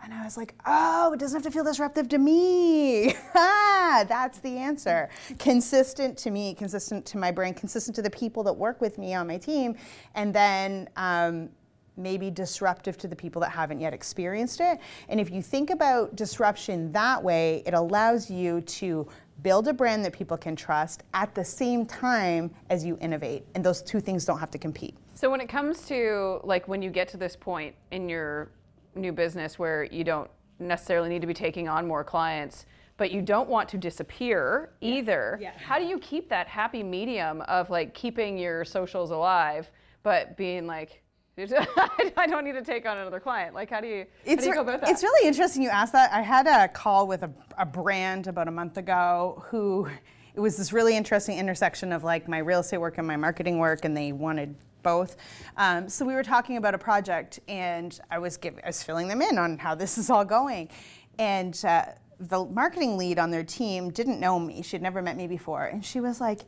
And 0.03 0.13
I 0.13 0.23
was 0.23 0.37
like, 0.37 0.53
oh, 0.65 1.13
it 1.13 1.19
doesn't 1.19 1.37
have 1.37 1.43
to 1.43 1.51
feel 1.51 1.63
disruptive 1.63 2.09
to 2.09 2.17
me. 2.17 3.15
That's 3.33 4.39
the 4.39 4.57
answer. 4.57 5.09
Consistent 5.39 6.17
to 6.19 6.31
me, 6.31 6.53
consistent 6.53 7.05
to 7.07 7.17
my 7.17 7.31
brain, 7.31 7.53
consistent 7.53 7.95
to 7.95 8.01
the 8.01 8.09
people 8.09 8.43
that 8.43 8.53
work 8.53 8.81
with 8.81 8.97
me 8.97 9.13
on 9.13 9.27
my 9.27 9.37
team. 9.37 9.75
And 10.13 10.33
then, 10.33 10.89
um, 10.97 11.49
maybe 11.97 12.29
disruptive 12.29 12.97
to 12.97 13.07
the 13.07 13.15
people 13.15 13.39
that 13.41 13.51
haven't 13.51 13.79
yet 13.79 13.93
experienced 13.93 14.59
it. 14.59 14.79
And 15.09 15.19
if 15.19 15.31
you 15.31 15.41
think 15.41 15.69
about 15.69 16.15
disruption 16.15 16.91
that 16.91 17.23
way, 17.23 17.63
it 17.65 17.73
allows 17.73 18.29
you 18.29 18.61
to 18.61 19.07
build 19.41 19.67
a 19.67 19.73
brand 19.73 20.03
that 20.05 20.13
people 20.13 20.37
can 20.37 20.55
trust 20.55 21.03
at 21.13 21.35
the 21.35 21.43
same 21.43 21.85
time 21.85 22.51
as 22.69 22.85
you 22.85 22.97
innovate. 23.01 23.45
And 23.55 23.63
those 23.63 23.81
two 23.81 23.99
things 23.99 24.25
don't 24.25 24.39
have 24.39 24.51
to 24.51 24.57
compete. 24.57 24.95
So 25.13 25.29
when 25.29 25.41
it 25.41 25.49
comes 25.49 25.85
to 25.87 26.39
like 26.43 26.67
when 26.67 26.81
you 26.81 26.89
get 26.89 27.07
to 27.09 27.17
this 27.17 27.35
point 27.35 27.75
in 27.91 28.09
your 28.09 28.51
new 28.95 29.11
business 29.11 29.59
where 29.59 29.83
you 29.85 30.03
don't 30.03 30.29
necessarily 30.59 31.09
need 31.09 31.21
to 31.21 31.27
be 31.27 31.33
taking 31.33 31.67
on 31.67 31.87
more 31.87 32.03
clients, 32.03 32.65
but 32.97 33.11
you 33.11 33.21
don't 33.21 33.49
want 33.49 33.67
to 33.69 33.77
disappear 33.77 34.71
either. 34.79 35.37
Yeah. 35.41 35.51
How 35.57 35.79
do 35.79 35.85
you 35.85 35.99
keep 35.99 36.29
that 36.29 36.47
happy 36.47 36.81
medium 36.81 37.41
of 37.41 37.69
like 37.69 37.93
keeping 37.93 38.37
your 38.37 38.63
socials 38.63 39.11
alive 39.11 39.69
but 40.05 40.37
being 40.37 40.67
like 40.67 41.01
I 42.17 42.27
don't 42.27 42.45
need 42.45 42.53
to 42.53 42.63
take 42.63 42.85
on 42.85 42.97
another 42.97 43.19
client. 43.19 43.53
Like, 43.53 43.69
how 43.69 43.81
do 43.81 43.87
you, 43.87 44.05
it's, 44.23 44.43
do 44.43 44.49
you 44.49 44.55
go 44.55 44.61
about 44.61 44.81
that? 44.81 44.89
It's 44.89 45.03
really 45.03 45.27
interesting 45.27 45.61
you 45.61 45.69
asked 45.69 45.91
that. 45.91 46.11
I 46.13 46.21
had 46.21 46.47
a 46.47 46.69
call 46.69 47.07
with 47.07 47.23
a, 47.23 47.31
a 47.57 47.65
brand 47.65 48.27
about 48.27 48.47
a 48.47 48.51
month 48.51 48.77
ago 48.77 49.43
who 49.47 49.89
it 50.33 50.39
was 50.39 50.55
this 50.55 50.71
really 50.71 50.95
interesting 50.95 51.37
intersection 51.37 51.91
of 51.91 52.05
like 52.05 52.29
my 52.29 52.37
real 52.37 52.61
estate 52.61 52.77
work 52.77 52.97
and 52.99 53.07
my 53.07 53.17
marketing 53.17 53.59
work, 53.59 53.83
and 53.83 53.95
they 53.95 54.13
wanted 54.13 54.55
both. 54.81 55.17
Um, 55.57 55.89
so 55.89 56.05
we 56.05 56.13
were 56.13 56.23
talking 56.23 56.55
about 56.55 56.73
a 56.73 56.77
project, 56.77 57.41
and 57.49 57.99
I 58.09 58.19
was 58.19 58.37
giving, 58.37 58.63
I 58.63 58.67
was 58.67 58.81
filling 58.81 59.09
them 59.09 59.21
in 59.21 59.37
on 59.37 59.57
how 59.57 59.75
this 59.75 59.97
is 59.97 60.09
all 60.09 60.23
going, 60.23 60.69
and 61.19 61.59
uh, 61.65 61.85
the 62.17 62.45
marketing 62.45 62.97
lead 62.97 63.19
on 63.19 63.29
their 63.29 63.43
team 63.43 63.89
didn't 63.89 64.21
know 64.21 64.39
me. 64.39 64.61
She'd 64.61 64.81
never 64.81 65.01
met 65.01 65.17
me 65.17 65.27
before, 65.27 65.65
and 65.65 65.83
she 65.83 65.99
was 65.99 66.21
like 66.21 66.41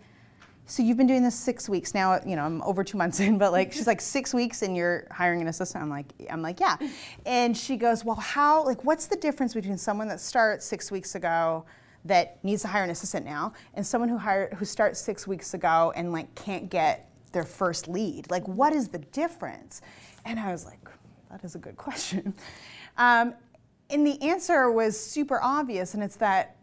so 0.70 0.84
you've 0.84 0.98
been 0.98 1.08
doing 1.08 1.24
this 1.24 1.34
six 1.34 1.70
weeks. 1.70 1.94
Now 1.94 2.20
you 2.26 2.36
know 2.36 2.44
i'm 2.44 2.62
over 2.64 2.84
two 2.84 2.98
months 2.98 3.20
in 3.20 3.38
but 3.38 3.52
like 3.52 3.72
she's 3.72 3.88
like 3.88 4.02
six 4.02 4.34
weeks 4.34 4.62
and 4.62 4.76
you're 4.76 5.08
hiring 5.12 5.42
an 5.42 5.48
assistant. 5.48 5.84
I'm 5.84 5.90
like 5.90 6.08
i'm 6.30 6.42
like 6.42 6.60
yeah. 6.60 6.78
And 7.26 7.58
she 7.58 7.78
goes 7.78 8.04
well 8.04 8.18
how 8.18 8.64
like 8.66 8.84
what's 8.84 9.08
the 9.08 9.16
difference 9.16 9.54
between 9.54 9.78
someone 9.78 10.08
that 10.10 10.20
starts 10.20 10.66
six 10.66 10.92
weeks 10.92 11.16
ago 11.16 11.66
that 12.06 12.44
needs 12.44 12.62
to 12.62 12.68
hire 12.68 12.84
an 12.84 12.90
assistant 12.90 13.26
now 13.26 13.54
and 13.74 13.86
someone 13.86 14.10
who 14.10 14.18
hired 14.18 14.54
who 14.54 14.66
starts 14.66 15.00
six 15.00 15.26
weeks 15.26 15.54
ago 15.54 15.94
and 15.96 16.12
like 16.12 16.34
can't 16.36 16.70
get 16.70 17.10
their 17.32 17.44
first 17.44 17.88
lead? 17.88 18.30
Like 18.30 18.48
what 18.48 18.74
is 18.74 18.90
the 18.90 19.00
difference? 19.00 19.82
And 20.26 20.40
i 20.40 20.52
was 20.52 20.66
like 20.66 20.86
that 21.32 21.44
is 21.44 21.56
a 21.56 21.60
good 21.60 21.78
question. 21.78 22.34
Um, 22.98 23.36
and 23.90 24.06
the 24.06 24.22
answer 24.22 24.70
was 24.70 25.00
super 25.00 25.40
obvious 25.42 25.94
and 25.94 26.04
it's 26.04 26.18
that 26.18 26.57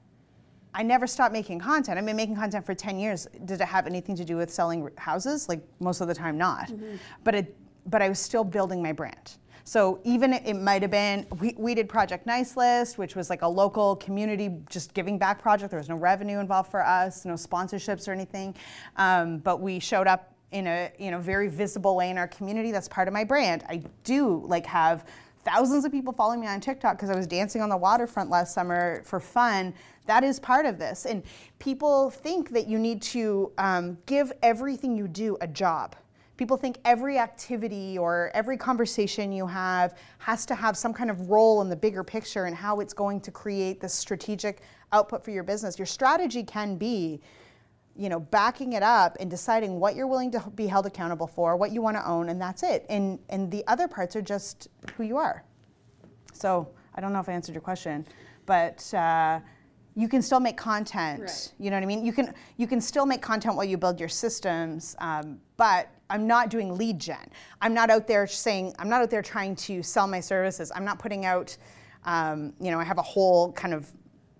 I 0.74 0.82
never 0.82 1.06
stopped 1.06 1.32
making 1.32 1.60
content. 1.60 1.98
I've 1.98 2.04
been 2.04 2.16
making 2.16 2.34
content 2.34 2.66
for 2.66 2.74
10 2.74 2.98
years. 2.98 3.28
Did 3.44 3.60
it 3.60 3.68
have 3.68 3.86
anything 3.86 4.16
to 4.16 4.24
do 4.24 4.36
with 4.36 4.52
selling 4.52 4.90
houses? 4.96 5.48
Like 5.48 5.60
most 5.78 6.00
of 6.00 6.08
the 6.08 6.14
time, 6.14 6.36
not. 6.36 6.68
Mm-hmm. 6.68 6.96
But 7.22 7.34
it, 7.36 7.56
but 7.86 8.02
I 8.02 8.08
was 8.08 8.18
still 8.18 8.42
building 8.42 8.82
my 8.82 8.92
brand. 8.92 9.36
So 9.62 10.00
even 10.04 10.34
it, 10.34 10.42
it 10.44 10.54
might 10.54 10.82
have 10.82 10.90
been 10.90 11.26
we, 11.40 11.54
we 11.56 11.74
did 11.74 11.88
Project 11.88 12.26
Nice 12.26 12.56
List, 12.56 12.98
which 12.98 13.16
was 13.16 13.30
like 13.30 13.42
a 13.42 13.48
local 13.48 13.96
community 13.96 14.50
just 14.68 14.92
giving 14.92 15.16
back 15.16 15.40
project. 15.40 15.70
There 15.70 15.78
was 15.78 15.88
no 15.88 15.96
revenue 15.96 16.38
involved 16.38 16.70
for 16.70 16.84
us, 16.84 17.24
no 17.24 17.34
sponsorships 17.34 18.06
or 18.06 18.12
anything. 18.12 18.54
Um, 18.96 19.38
but 19.38 19.60
we 19.60 19.78
showed 19.78 20.06
up 20.06 20.34
in 20.52 20.66
a 20.66 20.92
you 20.98 21.10
know 21.10 21.18
very 21.18 21.48
visible 21.48 21.96
way 21.96 22.10
in 22.10 22.18
our 22.18 22.28
community. 22.28 22.72
That's 22.72 22.88
part 22.88 23.08
of 23.08 23.14
my 23.14 23.24
brand. 23.24 23.64
I 23.68 23.82
do 24.02 24.44
like 24.46 24.66
have 24.66 25.06
thousands 25.44 25.84
of 25.84 25.92
people 25.92 26.12
following 26.12 26.40
me 26.40 26.46
on 26.46 26.60
TikTok 26.60 26.96
because 26.96 27.10
I 27.10 27.16
was 27.16 27.26
dancing 27.26 27.62
on 27.62 27.68
the 27.68 27.76
waterfront 27.76 28.30
last 28.30 28.54
summer 28.54 29.02
for 29.04 29.20
fun. 29.20 29.74
That 30.06 30.24
is 30.24 30.38
part 30.38 30.66
of 30.66 30.78
this. 30.78 31.06
And 31.06 31.22
people 31.58 32.10
think 32.10 32.50
that 32.50 32.66
you 32.66 32.78
need 32.78 33.00
to 33.02 33.52
um, 33.58 33.98
give 34.06 34.32
everything 34.42 34.96
you 34.96 35.08
do 35.08 35.36
a 35.40 35.46
job. 35.46 35.96
People 36.36 36.56
think 36.56 36.78
every 36.84 37.18
activity 37.18 37.96
or 37.96 38.30
every 38.34 38.56
conversation 38.56 39.30
you 39.30 39.46
have 39.46 39.96
has 40.18 40.44
to 40.46 40.54
have 40.54 40.76
some 40.76 40.92
kind 40.92 41.10
of 41.10 41.30
role 41.30 41.62
in 41.62 41.68
the 41.68 41.76
bigger 41.76 42.02
picture 42.02 42.46
and 42.46 42.56
how 42.56 42.80
it's 42.80 42.92
going 42.92 43.20
to 43.20 43.30
create 43.30 43.80
the 43.80 43.88
strategic 43.88 44.62
output 44.92 45.24
for 45.24 45.30
your 45.30 45.44
business. 45.44 45.78
Your 45.78 45.86
strategy 45.86 46.42
can 46.42 46.76
be 46.76 47.20
you 47.96 48.08
know, 48.08 48.18
backing 48.18 48.72
it 48.72 48.82
up 48.82 49.16
and 49.20 49.30
deciding 49.30 49.78
what 49.78 49.94
you're 49.94 50.06
willing 50.06 50.30
to 50.32 50.40
be 50.56 50.66
held 50.66 50.86
accountable 50.86 51.28
for, 51.28 51.56
what 51.56 51.70
you 51.70 51.80
want 51.80 51.96
to 51.96 52.06
own, 52.08 52.28
and 52.28 52.40
that's 52.40 52.62
it. 52.62 52.84
And 52.88 53.18
and 53.28 53.50
the 53.50 53.64
other 53.68 53.86
parts 53.86 54.16
are 54.16 54.22
just 54.22 54.68
who 54.96 55.04
you 55.04 55.16
are. 55.16 55.44
So 56.32 56.68
I 56.94 57.00
don't 57.00 57.12
know 57.12 57.20
if 57.20 57.28
I 57.28 57.32
answered 57.32 57.54
your 57.54 57.62
question, 57.62 58.04
but 58.46 58.92
uh, 58.94 59.38
you 59.96 60.08
can 60.08 60.22
still 60.22 60.40
make 60.40 60.56
content. 60.56 61.22
Right. 61.22 61.52
You 61.58 61.70
know 61.70 61.76
what 61.76 61.82
I 61.82 61.86
mean? 61.86 62.04
You 62.04 62.12
can 62.12 62.34
you 62.56 62.66
can 62.66 62.80
still 62.80 63.06
make 63.06 63.22
content 63.22 63.56
while 63.56 63.64
you 63.64 63.76
build 63.76 64.00
your 64.00 64.08
systems, 64.08 64.96
um, 64.98 65.40
but 65.56 65.88
I'm 66.10 66.26
not 66.26 66.50
doing 66.50 66.76
lead 66.76 66.98
gen. 66.98 67.30
I'm 67.60 67.74
not 67.74 67.90
out 67.90 68.06
there 68.06 68.26
saying 68.26 68.74
I'm 68.78 68.88
not 68.88 69.02
out 69.02 69.10
there 69.10 69.22
trying 69.22 69.56
to 69.56 69.82
sell 69.82 70.06
my 70.06 70.20
services. 70.20 70.72
I'm 70.74 70.84
not 70.84 70.98
putting 70.98 71.24
out. 71.24 71.56
Um, 72.06 72.52
you 72.60 72.70
know, 72.70 72.78
I 72.78 72.84
have 72.84 72.98
a 72.98 73.02
whole 73.02 73.52
kind 73.52 73.72
of 73.72 73.90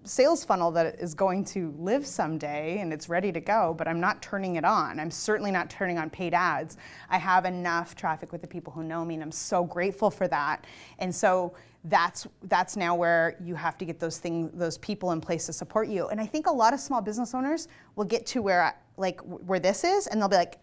sales 0.05 0.45
funnel 0.45 0.71
that 0.71 1.01
is 1.01 1.15
going 1.15 1.45
to 1.45 1.75
live 1.79 2.07
someday 2.07 2.79
and 2.81 2.93
it's 2.93 3.09
ready 3.09 3.33
to 3.33 3.41
go, 3.41 3.75
but 3.77 3.89
I'm 3.89 4.01
not 4.01 4.21
turning 4.21 4.57
it 4.57 4.65
on. 4.65 5.01
I'm 5.01 5.11
certainly 5.11 5.51
not 5.51 5.71
turning 5.71 5.99
on 5.99 6.11
paid 6.11 6.35
ads. 6.35 6.77
I 7.09 7.19
have 7.19 7.47
enough 7.47 7.95
traffic 7.95 8.31
with 8.31 8.43
the 8.43 8.47
people 8.47 8.73
who 8.73 8.83
know 8.83 9.05
me, 9.05 9.15
and 9.15 9.23
I'm 9.23 9.33
so 9.33 9.65
grateful 9.65 10.11
for 10.11 10.29
that. 10.29 10.67
And 10.99 11.15
so 11.15 11.55
that's 11.85 12.27
that's 12.45 12.77
now 12.77 12.95
where 12.95 13.37
you 13.43 13.55
have 13.55 13.77
to 13.79 13.85
get 13.85 14.01
those 14.01 14.19
things, 14.19 14.51
those 14.55 14.79
people 14.79 15.13
in 15.13 15.21
place 15.21 15.47
to 15.47 15.53
support 15.53 15.89
you. 15.89 16.09
And 16.09 16.21
I 16.21 16.27
think 16.27 16.47
a 16.47 16.53
lot 16.53 16.73
of 16.73 16.81
small 16.81 17.03
business 17.03 17.35
owners 17.35 17.69
will 17.97 18.05
get 18.05 18.27
to 18.27 18.43
where 18.43 18.75
like 18.97 19.21
where 19.21 19.61
this 19.61 19.85
is, 19.85 20.07
and 20.07 20.21
they'll 20.21 20.29
be 20.29 20.37
like, 20.37 20.59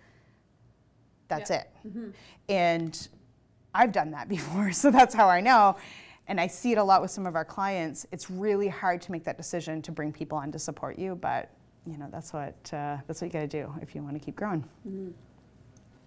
"That's 1.27 1.51
yeah. 1.51 1.57
it." 1.57 1.69
Mm-hmm. 1.87 2.09
And 2.49 3.07
I've 3.73 3.91
done 3.91 4.11
that 4.11 4.29
before, 4.37 4.71
so 4.71 4.89
that's 4.89 5.13
how 5.13 5.27
I 5.29 5.41
know 5.41 5.77
and 6.31 6.39
I 6.39 6.47
see 6.47 6.71
it 6.71 6.77
a 6.77 6.83
lot 6.83 7.01
with 7.01 7.11
some 7.11 7.25
of 7.25 7.35
our 7.35 7.43
clients. 7.43 8.07
It's 8.13 8.29
really 8.29 8.69
hard 8.69 9.01
to 9.01 9.11
make 9.11 9.25
that 9.25 9.35
decision 9.35 9.81
to 9.81 9.91
bring 9.91 10.13
people 10.13 10.37
on 10.37 10.49
to 10.53 10.59
support 10.59 10.97
you, 10.97 11.15
but 11.15 11.49
you 11.85 11.97
know 11.97 12.07
that's 12.11 12.31
what 12.31 12.55
uh, 12.71 12.97
that's 13.05 13.21
what 13.21 13.27
you 13.27 13.33
got 13.33 13.41
to 13.41 13.47
do 13.47 13.73
if 13.81 13.93
you 13.93 14.01
want 14.01 14.13
to 14.13 14.19
keep 14.19 14.37
growing. 14.37 14.61
Mm-hmm. 14.87 15.09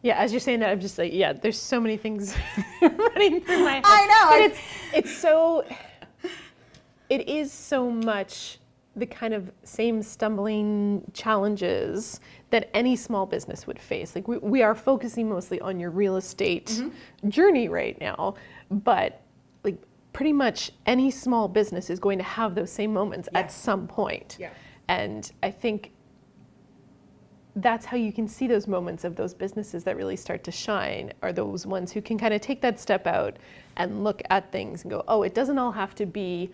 Yeah, 0.05 0.19
as 0.19 0.33
you're 0.33 0.41
saying 0.41 0.61
that, 0.61 0.69
I'm 0.69 0.81
just 0.81 0.99
like, 0.99 1.15
yeah, 1.15 1.33
there's 1.33 1.59
so 1.59 1.81
many 1.81 1.97
things 1.97 2.37
running 2.83 3.41
through 3.41 3.65
my 3.65 3.77
head. 3.77 3.83
I 3.87 4.07
know. 4.07 4.29
But 4.29 4.41
it's 4.43 4.59
it's 4.93 5.17
so 5.17 5.65
it 7.09 7.27
is 7.27 7.51
so 7.51 7.91
much 7.91 8.59
the 8.97 9.07
kind 9.07 9.33
of 9.33 9.51
same 9.63 10.03
stumbling 10.03 11.11
challenges 11.15 12.21
that 12.51 12.69
any 12.75 12.97
small 12.97 13.25
business 13.25 13.67
would 13.67 13.79
face. 13.79 14.15
Like 14.15 14.29
we, 14.29 14.37
we 14.39 14.63
are 14.63 14.75
focusing 14.75 15.27
mostly 15.27 15.59
on 15.63 15.81
your 15.81 15.91
real 15.91 16.17
estate 16.17 16.67
mm-hmm. 16.67 17.31
journey 17.31 17.71
right 17.71 17.99
now, 17.99 18.35
but 18.71 19.23
like 19.65 19.83
pretty 20.13 20.35
much 20.35 20.71
any 20.85 21.11
small 21.11 21.49
business 21.49 21.89
is 21.89 21.99
going 21.99 22.19
to 22.19 22.25
have 22.25 22.55
those 22.55 22.71
same 22.71 22.93
moments 22.93 23.27
yeah. 23.33 23.39
at 23.39 23.51
some 23.51 23.89
point. 23.89 24.37
Yeah. 24.39 24.51
And 24.87 25.33
I 25.43 25.51
think 25.51 25.93
that's 27.57 27.87
how 27.87 27.97
you 27.97 28.13
can 28.13 28.27
see 28.27 28.47
those 28.47 28.67
moments 28.67 29.05
of 29.05 29.15
those 29.17 29.33
businesses 29.33 29.85
that 29.85 29.97
really 29.97 30.17
start 30.17 30.43
to 30.45 30.51
shine 30.51 31.13
are 31.23 31.33
those 31.33 31.67
ones 31.67 31.93
who 31.93 32.03
can 32.03 32.19
kind 32.19 32.35
of 32.35 32.41
take 32.41 32.61
that 32.61 32.81
step 32.81 33.07
out 33.07 33.37
and 33.77 34.03
look 34.03 34.23
at 34.31 34.51
things 34.51 34.83
and 34.83 34.91
go, 34.91 35.05
oh, 35.09 35.23
it 35.23 35.35
doesn't 35.35 35.59
all 35.59 35.73
have 35.73 35.95
to 35.95 36.07
be 36.07 36.51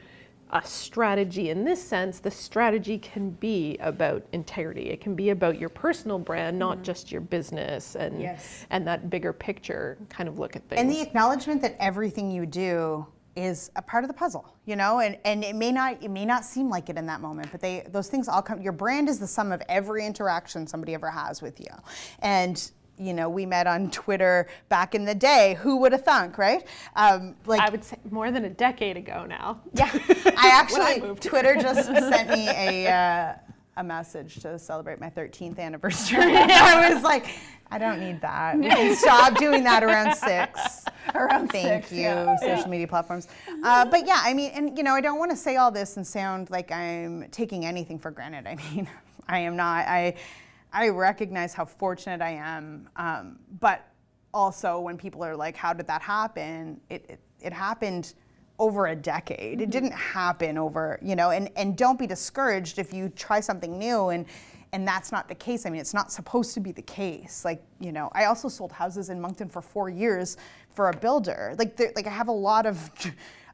a 0.52 0.62
strategy 0.66 1.50
in 1.50 1.64
this 1.64 1.82
sense. 1.82 2.18
The 2.18 2.30
strategy 2.30 2.98
can 2.98 3.30
be 3.30 3.76
about 3.80 4.26
integrity. 4.32 4.90
It 4.90 5.00
can 5.00 5.14
be 5.14 5.30
about 5.30 5.58
your 5.58 5.68
personal 5.68 6.18
brand, 6.18 6.58
not 6.58 6.76
mm-hmm. 6.76 6.84
just 6.84 7.12
your 7.12 7.20
business 7.20 7.94
and 7.94 8.20
yes. 8.20 8.66
and 8.70 8.86
that 8.86 9.10
bigger 9.10 9.32
picture 9.32 9.96
kind 10.08 10.28
of 10.28 10.38
look 10.38 10.56
at 10.56 10.68
things. 10.68 10.80
And 10.80 10.90
the 10.90 11.00
acknowledgement 11.00 11.62
that 11.62 11.76
everything 11.78 12.30
you 12.30 12.46
do 12.46 13.06
is 13.36 13.70
a 13.76 13.82
part 13.82 14.04
of 14.04 14.08
the 14.08 14.14
puzzle, 14.14 14.56
you 14.64 14.76
know, 14.76 15.00
and, 15.00 15.16
and 15.24 15.44
it 15.44 15.54
may 15.54 15.72
not 15.72 16.02
it 16.02 16.10
may 16.10 16.24
not 16.24 16.44
seem 16.44 16.68
like 16.68 16.88
it 16.88 16.96
in 16.96 17.06
that 17.06 17.20
moment, 17.20 17.48
but 17.50 17.60
they 17.60 17.86
those 17.90 18.08
things 18.08 18.28
all 18.28 18.42
come 18.42 18.60
your 18.60 18.72
brand 18.72 19.08
is 19.08 19.18
the 19.18 19.26
sum 19.26 19.52
of 19.52 19.62
every 19.68 20.04
interaction 20.04 20.66
somebody 20.66 20.94
ever 20.94 21.10
has 21.10 21.40
with 21.40 21.60
you. 21.60 21.72
And 22.20 22.70
you 23.00 23.14
know, 23.14 23.30
we 23.30 23.46
met 23.46 23.66
on 23.66 23.90
Twitter 23.90 24.46
back 24.68 24.94
in 24.94 25.06
the 25.06 25.14
day. 25.14 25.56
Who 25.60 25.78
would 25.78 25.92
have 25.92 26.04
thunk, 26.04 26.36
right? 26.36 26.66
Um, 26.96 27.34
like 27.46 27.60
I 27.60 27.70
would 27.70 27.82
say 27.82 27.96
more 28.10 28.30
than 28.30 28.44
a 28.44 28.50
decade 28.50 28.98
ago 28.98 29.24
now. 29.26 29.60
Yeah, 29.72 29.90
I 30.36 30.50
actually 30.52 31.10
I 31.10 31.14
Twitter 31.14 31.54
just 31.54 31.86
sent 31.86 32.28
me 32.28 32.48
a 32.48 32.86
uh, 32.92 33.34
a 33.76 33.84
message 33.84 34.40
to 34.40 34.58
celebrate 34.58 35.00
my 35.00 35.10
13th 35.10 35.58
anniversary. 35.58 36.18
I 36.36 36.92
was 36.92 37.02
like, 37.02 37.26
I 37.70 37.78
don't 37.78 38.00
need 38.00 38.20
that. 38.20 38.58
We 38.58 38.68
can 38.68 38.96
Stop 38.96 39.36
doing 39.36 39.62
that 39.64 39.84
around 39.84 40.14
six. 40.16 40.84
Around 41.14 41.50
Thank 41.52 41.84
six, 41.84 41.92
you, 41.92 42.02
yeah. 42.02 42.36
social 42.36 42.58
yeah. 42.58 42.66
media 42.66 42.88
platforms. 42.88 43.28
Uh, 43.64 43.84
but 43.84 44.06
yeah, 44.06 44.20
I 44.22 44.34
mean, 44.34 44.50
and 44.52 44.76
you 44.76 44.82
know, 44.82 44.92
I 44.92 45.00
don't 45.00 45.18
want 45.18 45.30
to 45.30 45.36
say 45.36 45.56
all 45.56 45.70
this 45.70 45.96
and 45.96 46.06
sound 46.06 46.50
like 46.50 46.72
I'm 46.72 47.28
taking 47.30 47.64
anything 47.64 47.98
for 47.98 48.10
granted. 48.10 48.46
I 48.46 48.56
mean, 48.56 48.88
I 49.28 49.38
am 49.40 49.56
not. 49.56 49.86
I 49.86 50.14
I 50.72 50.88
recognize 50.88 51.54
how 51.54 51.64
fortunate 51.64 52.20
I 52.20 52.30
am, 52.30 52.88
um, 52.96 53.38
but 53.60 53.86
also 54.32 54.80
when 54.80 54.96
people 54.96 55.24
are 55.24 55.36
like, 55.36 55.56
"How 55.56 55.72
did 55.72 55.86
that 55.86 56.02
happen?" 56.02 56.80
It 56.90 57.06
it, 57.08 57.20
it 57.40 57.52
happened 57.52 58.14
over 58.60 58.86
a 58.86 58.94
decade. 58.94 59.54
Mm-hmm. 59.54 59.62
It 59.62 59.70
didn't 59.70 59.94
happen 59.94 60.56
over, 60.56 61.00
you 61.02 61.16
know, 61.16 61.30
and, 61.30 61.50
and 61.56 61.76
don't 61.76 61.98
be 61.98 62.06
discouraged 62.06 62.78
if 62.78 62.94
you 62.94 63.08
try 63.08 63.40
something 63.40 63.76
new 63.76 64.10
and 64.10 64.26
and 64.72 64.86
that's 64.86 65.10
not 65.10 65.26
the 65.26 65.34
case. 65.34 65.66
I 65.66 65.70
mean, 65.70 65.80
it's 65.80 65.94
not 65.94 66.12
supposed 66.12 66.54
to 66.54 66.60
be 66.60 66.70
the 66.70 66.82
case. 66.82 67.44
Like, 67.44 67.60
you 67.80 67.90
know, 67.90 68.08
I 68.12 68.26
also 68.26 68.48
sold 68.48 68.70
houses 68.70 69.10
in 69.10 69.20
Moncton 69.20 69.48
for 69.48 69.60
four 69.60 69.88
years 69.90 70.36
for 70.72 70.90
a 70.90 70.96
builder. 70.96 71.56
Like, 71.58 71.76
like 71.96 72.06
I 72.06 72.10
have 72.10 72.28
a 72.28 72.32
lot 72.50 72.66
of, 72.66 72.88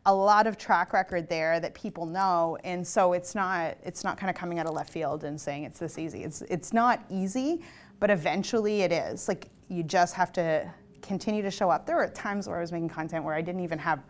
a 0.05 0.15
lot 0.15 0.47
of 0.47 0.59
track 0.59 0.93
record 0.93 1.27
there 1.31 1.59
that 1.59 1.73
people 1.73 2.05
know, 2.05 2.59
and 2.65 2.87
so 2.87 3.15
it's 3.15 3.35
not, 3.35 3.79
it's 3.83 4.05
not 4.05 4.19
kind 4.19 4.29
of 4.29 4.37
coming 4.37 4.59
out 4.59 4.67
of 4.67 4.75
left 4.75 4.93
field 4.93 5.25
and 5.25 5.41
saying 5.41 5.65
it's 5.65 5.79
this 5.79 5.99
easy. 5.99 6.23
It's, 6.23 6.43
it's 6.43 6.75
not 6.75 7.03
easy, 7.09 7.63
but 7.99 8.11
eventually 8.11 8.83
it 8.83 8.93
is. 8.93 9.27
Like, 9.27 9.49
you 9.69 9.83
just 9.83 10.15
have 10.15 10.33
to 10.35 10.71
continue 11.01 11.41
to 11.41 11.51
show 11.51 11.71
up. 11.71 11.87
There 11.87 11.97
were 11.97 12.09
times 12.09 12.47
where 12.47 12.59
I 12.59 12.61
was 12.61 12.73
making 12.73 12.91
content 12.91 13.25
where 13.25 13.35
I 13.35 13.41
didn't 13.41 13.63
even 13.63 13.79
have 13.79 14.05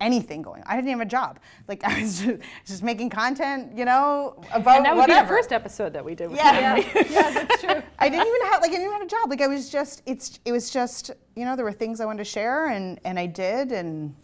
anything 0.00 0.42
going. 0.42 0.62
I 0.66 0.76
didn't 0.76 0.88
even 0.88 0.98
have 1.00 1.08
a 1.08 1.10
job. 1.10 1.38
Like 1.68 1.84
I 1.84 2.00
was 2.00 2.20
just, 2.20 2.42
just 2.64 2.82
making 2.82 3.10
content, 3.10 3.76
you 3.76 3.84
know, 3.84 4.42
about 4.52 4.76
And 4.78 4.86
that 4.86 4.94
would 4.94 5.02
whatever. 5.02 5.22
be 5.22 5.34
the 5.34 5.42
first 5.42 5.52
episode 5.52 5.92
that 5.92 6.04
we 6.04 6.14
did. 6.14 6.30
With 6.30 6.38
yeah, 6.38 6.76
yeah, 6.76 6.92
yeah, 7.10 7.30
that's 7.30 7.60
true. 7.62 7.82
I 7.98 8.08
didn't 8.08 8.26
even 8.26 8.42
have 8.52 8.62
like 8.62 8.70
I 8.70 8.74
didn't 8.74 8.86
even 8.86 8.92
have 8.92 9.02
a 9.02 9.06
job. 9.06 9.30
Like 9.30 9.40
I 9.40 9.46
was 9.46 9.70
just 9.70 10.02
it's 10.06 10.40
it 10.44 10.52
was 10.52 10.70
just 10.70 11.10
you 11.34 11.44
know 11.44 11.56
there 11.56 11.64
were 11.64 11.72
things 11.72 12.00
I 12.00 12.04
wanted 12.04 12.18
to 12.18 12.30
share 12.30 12.68
and 12.68 13.00
and 13.04 13.18
I 13.18 13.26
did 13.26 13.72
and 13.72 14.14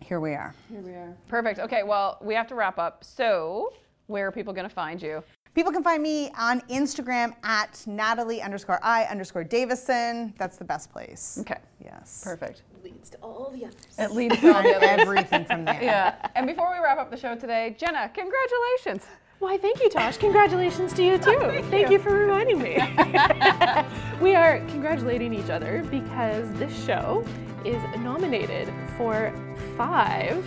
here 0.00 0.20
we 0.20 0.30
are. 0.30 0.54
Here 0.70 0.80
we 0.80 0.92
are. 0.92 1.14
Perfect. 1.28 1.58
Okay, 1.60 1.82
well 1.82 2.18
we 2.22 2.34
have 2.34 2.46
to 2.48 2.54
wrap 2.54 2.78
up. 2.78 3.04
So 3.04 3.72
where 4.06 4.26
are 4.26 4.32
people 4.32 4.52
going 4.54 4.68
to 4.68 4.74
find 4.74 5.00
you? 5.02 5.22
People 5.58 5.72
can 5.72 5.82
find 5.82 6.00
me 6.00 6.30
on 6.38 6.60
Instagram 6.70 7.34
at 7.42 7.82
Natalie 7.84 8.40
underscore 8.40 8.78
I 8.80 9.06
underscore 9.06 9.42
Davison. 9.42 10.32
That's 10.38 10.56
the 10.56 10.64
best 10.64 10.92
place. 10.92 11.36
Okay. 11.40 11.58
Yes. 11.84 12.20
Perfect. 12.22 12.62
leads 12.84 13.10
to 13.10 13.16
all 13.16 13.50
the 13.52 13.64
others. 13.64 13.74
It 13.98 14.12
leads 14.12 14.38
to 14.40 14.54
all 14.54 14.62
the 14.62 14.76
others. 14.76 15.00
Everything 15.00 15.44
from 15.46 15.64
there. 15.64 15.82
Yeah. 15.82 16.14
And 16.36 16.46
before 16.46 16.70
we 16.70 16.78
wrap 16.78 16.98
up 16.98 17.10
the 17.10 17.16
show 17.16 17.34
today, 17.34 17.74
Jenna, 17.76 18.08
congratulations. 18.14 19.04
Why, 19.40 19.58
thank 19.58 19.82
you, 19.82 19.90
Tosh. 19.90 20.16
Congratulations 20.18 20.92
to 20.92 21.02
you, 21.02 21.18
too. 21.18 21.36
Oh, 21.36 21.48
thank, 21.48 21.66
thank 21.66 21.86
you. 21.88 21.94
you. 21.94 21.98
for 22.04 22.12
reminding 22.12 22.62
me. 22.62 22.74
we 24.20 24.36
are 24.36 24.60
congratulating 24.68 25.34
each 25.34 25.50
other 25.50 25.84
because 25.90 26.52
this 26.52 26.84
show 26.84 27.24
is 27.64 27.82
nominated 27.98 28.72
for 28.96 29.34
five 29.76 30.44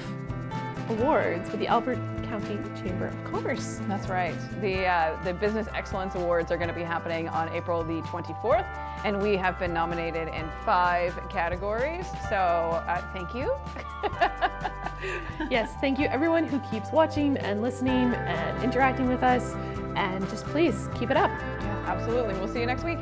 awards 0.92 1.50
with 1.50 1.60
the 1.60 1.68
Albert 1.68 2.00
County 2.24 2.60
Chamber 2.82 3.08
of 3.08 3.24
Commerce. 3.32 3.80
That's 3.88 4.10
right. 4.10 4.36
The, 4.62 4.86
uh, 4.86 5.24
the 5.24 5.34
Business 5.34 5.68
Excellence 5.74 6.16
Awards 6.16 6.52
are 6.52 6.58
going 6.58 6.68
to 6.68 6.76
be 6.76 6.84
happening 6.84 7.30
on 7.30 7.50
April 7.50 7.84
the 7.84 8.02
24th, 8.02 8.66
and 9.06 9.22
we 9.22 9.38
have 9.38 9.58
been 9.58 9.74
nominated 9.74 10.28
in 10.28 10.50
five 10.66 11.18
categories. 11.30 12.06
So 12.30 12.36
uh, 12.36 13.02
thank 13.14 13.34
you. 13.34 13.56
yes, 15.50 15.74
thank 15.80 15.98
you 15.98 16.08
everyone 16.08 16.46
who 16.46 16.60
keeps 16.72 16.92
watching 16.92 17.38
and 17.38 17.62
listening 17.62 18.14
and 18.14 18.64
interacting 18.64 19.08
with 19.08 19.24
us. 19.24 19.54
And 19.96 20.28
just 20.30 20.46
please 20.46 20.90
keep 20.96 21.10
it 21.10 21.18
up. 21.18 21.32
Yeah, 21.40 21.84
absolutely. 21.88 22.34
We'll 22.36 22.48
see 22.48 22.60
you 22.60 22.66
next 22.66 22.84
week. 22.84 23.00